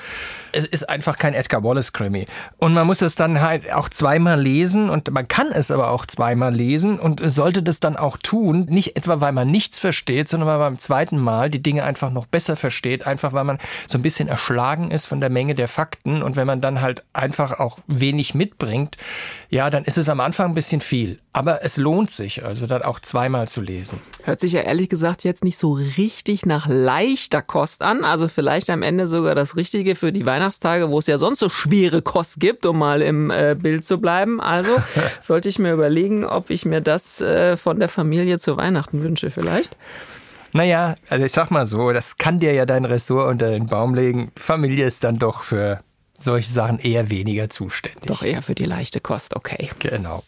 es 0.53 0.65
ist 0.65 0.89
einfach 0.89 1.19
kein 1.19 1.35
Edgar 1.35 1.63
Wallace 1.63 1.93
Krimi. 1.93 2.27
Und 2.59 2.75
man 2.75 2.87
muss 2.87 3.03
es 3.03 3.15
dann 3.15 3.41
halt 3.41 3.73
auch 3.73 3.89
zweimal 3.89 4.41
lesen 4.41 4.91
und 4.91 5.11
man 5.11 5.29
kann 5.29 5.53
es 5.53 5.71
aber 5.71 5.91
auch 5.91 6.07
zweimal 6.07 6.55
lesen 6.55 6.99
und 6.99 7.21
sollte 7.25 7.63
das 7.63 7.81
dann 7.81 7.97
auch 7.97 8.17
tun. 8.17 8.67
Nicht 8.69 8.97
etwa, 8.97 9.21
weil 9.21 9.33
man 9.33 9.51
nichts 9.51 9.79
versteht, 9.79 10.29
sondern 10.29 10.49
weil 10.49 10.59
man 10.59 10.73
beim 10.73 10.79
zweiten 10.79 11.19
Mal 11.19 11.51
die 11.51 11.63
Dinge 11.63 11.85
einfach 11.85 12.11
noch 12.11 12.27
besser 12.27 12.57
versteht. 12.57 13.07
Einfach, 13.07 13.33
weil 13.33 13.45
man 13.45 13.59
so 13.87 13.99
ein 13.99 14.03
bisschen 14.03 14.29
erschlagen 14.29 14.91
ist 14.91 15.07
von 15.07 15.21
der 15.21 15.31
Menge 15.31 15.55
der 15.55 15.69
Fakten 15.69 16.23
und 16.23 16.37
wenn 16.37 16.47
man 16.47 16.61
dann 16.61 16.81
halt 16.81 17.03
einfach 17.13 17.59
auch 17.59 17.79
wenig 17.87 18.35
mitbringt, 18.35 18.97
ja, 19.53 19.69
dann 19.69 19.85
ist 19.85 19.99
es 19.99 20.09
am 20.09 20.21
Anfang 20.21 20.53
ein 20.53 20.55
bisschen 20.55 20.81
viel. 20.81 21.19
Aber 21.35 21.63
es 21.63 21.77
lohnt 21.77 22.11
sich, 22.11 22.43
also 22.43 22.67
dann 22.67 22.81
auch 22.81 23.01
zweimal 23.01 23.49
zu 23.49 23.61
lesen. 23.61 24.01
Hört 24.25 24.41
sich 24.41 24.55
ja 24.55 24.63
ehrlich 24.63 24.89
gesagt 24.89 25.25
jetzt 25.25 25.45
nicht 25.45 25.59
so 25.59 25.73
richtig 25.99 26.47
nach 26.47 26.67
leichter 26.67 27.43
Kost 27.43 27.83
an. 27.83 28.03
Also 28.03 28.29
vielleicht 28.29 28.71
am 28.71 28.83
Ende 28.83 29.07
sogar 29.07 29.35
das 29.35 29.55
Richtige 29.55 29.95
für 29.95 30.11
die 30.11 30.25
Weihnachtstage, 30.25 30.89
wo 30.89 30.99
es 30.99 31.07
ja 31.07 31.19
sonst 31.19 31.41
so 31.41 31.51
schwere 31.51 32.01
Kost 32.01 32.41
gibt, 32.41 32.65
um 32.65 32.79
mal 32.79 33.03
im 33.03 33.31
äh, 33.31 33.55
Bild 33.55 33.85
zu 33.85 34.01
bleiben. 34.01 34.41
Also 34.41 34.73
sollte 35.21 35.51
ich 35.51 35.59
mir 35.59 35.75
überlegen, 35.75 36.25
ob 36.25 36.49
ich 36.49 36.65
mir 36.65 36.81
das 36.81 37.21
äh, 37.21 37.59
von 37.59 37.79
der 37.79 37.91
Familie 37.91 38.39
zu 38.39 38.57
Weihnachten 38.57 39.03
wünsche 39.03 39.29
vielleicht. 39.29 39.77
Naja, 40.55 40.97
also 41.11 41.27
ich 41.27 41.33
sag 41.33 41.51
mal 41.51 41.67
so, 41.67 41.93
das 41.93 42.17
kann 42.17 42.41
dir 42.41 42.55
ja 42.55 42.65
dein 42.65 42.87
Ressort 42.87 43.29
unter 43.29 43.51
den 43.51 43.67
Baum 43.67 43.95
legen. 43.95 44.33
Familie 44.35 44.87
ist 44.87 45.05
dann 45.05 45.19
doch 45.19 45.43
für 45.43 45.83
solche 46.15 46.51
Sachen 46.51 46.79
eher 46.79 47.11
weniger 47.11 47.49
zuständig. 47.49 48.07
Doch 48.07 48.23
eher 48.23 48.43
für 48.43 48.55
die 48.55 48.65
leichte 48.65 49.01
Kost, 49.01 49.37
okay. 49.37 49.71
Genau. 49.79 50.23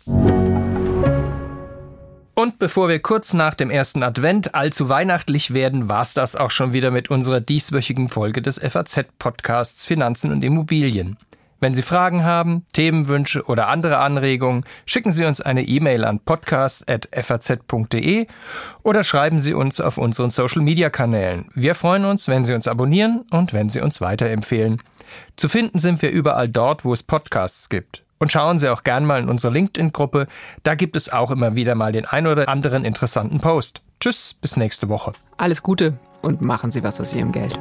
Und 2.36 2.58
bevor 2.58 2.88
wir 2.88 2.98
kurz 2.98 3.32
nach 3.32 3.54
dem 3.54 3.70
ersten 3.70 4.02
Advent 4.02 4.56
allzu 4.56 4.88
weihnachtlich 4.88 5.54
werden, 5.54 5.88
war's 5.88 6.14
das 6.14 6.34
auch 6.34 6.50
schon 6.50 6.72
wieder 6.72 6.90
mit 6.90 7.08
unserer 7.08 7.40
dieswöchigen 7.40 8.08
Folge 8.08 8.42
des 8.42 8.58
FAZ-Podcasts 8.58 9.86
Finanzen 9.86 10.32
und 10.32 10.42
Immobilien. 10.42 11.16
Wenn 11.60 11.74
Sie 11.74 11.82
Fragen 11.82 12.24
haben, 12.24 12.66
Themenwünsche 12.72 13.44
oder 13.44 13.68
andere 13.68 13.98
Anregungen, 13.98 14.64
schicken 14.84 15.12
Sie 15.12 15.24
uns 15.24 15.40
eine 15.40 15.62
E-Mail 15.62 16.04
an 16.04 16.20
podcast.faz.de 16.20 18.26
oder 18.82 19.04
schreiben 19.04 19.38
Sie 19.38 19.54
uns 19.54 19.80
auf 19.80 19.96
unseren 19.96 20.28
Social-Media-Kanälen. 20.28 21.48
Wir 21.54 21.74
freuen 21.74 22.04
uns, 22.04 22.28
wenn 22.28 22.44
Sie 22.44 22.52
uns 22.52 22.68
abonnieren 22.68 23.24
und 23.30 23.54
wenn 23.54 23.70
Sie 23.70 23.80
uns 23.80 24.00
weiterempfehlen. 24.00 24.82
Zu 25.36 25.48
finden 25.48 25.78
sind 25.78 26.02
wir 26.02 26.10
überall 26.10 26.48
dort, 26.48 26.84
wo 26.84 26.92
es 26.92 27.02
Podcasts 27.02 27.68
gibt. 27.68 28.02
Und 28.18 28.32
schauen 28.32 28.58
Sie 28.58 28.68
auch 28.68 28.84
gern 28.84 29.04
mal 29.04 29.20
in 29.20 29.28
unsere 29.28 29.52
LinkedIn-Gruppe. 29.52 30.28
Da 30.62 30.74
gibt 30.74 30.96
es 30.96 31.12
auch 31.12 31.30
immer 31.30 31.56
wieder 31.56 31.74
mal 31.74 31.92
den 31.92 32.06
ein 32.06 32.26
oder 32.26 32.48
anderen 32.48 32.84
interessanten 32.84 33.38
Post. 33.40 33.82
Tschüss, 34.00 34.34
bis 34.34 34.56
nächste 34.56 34.88
Woche. 34.88 35.12
Alles 35.36 35.62
Gute 35.62 35.98
und 36.22 36.40
machen 36.40 36.70
Sie 36.70 36.82
was 36.82 37.00
aus 37.00 37.12
Ihrem 37.12 37.32
Geld. 37.32 37.58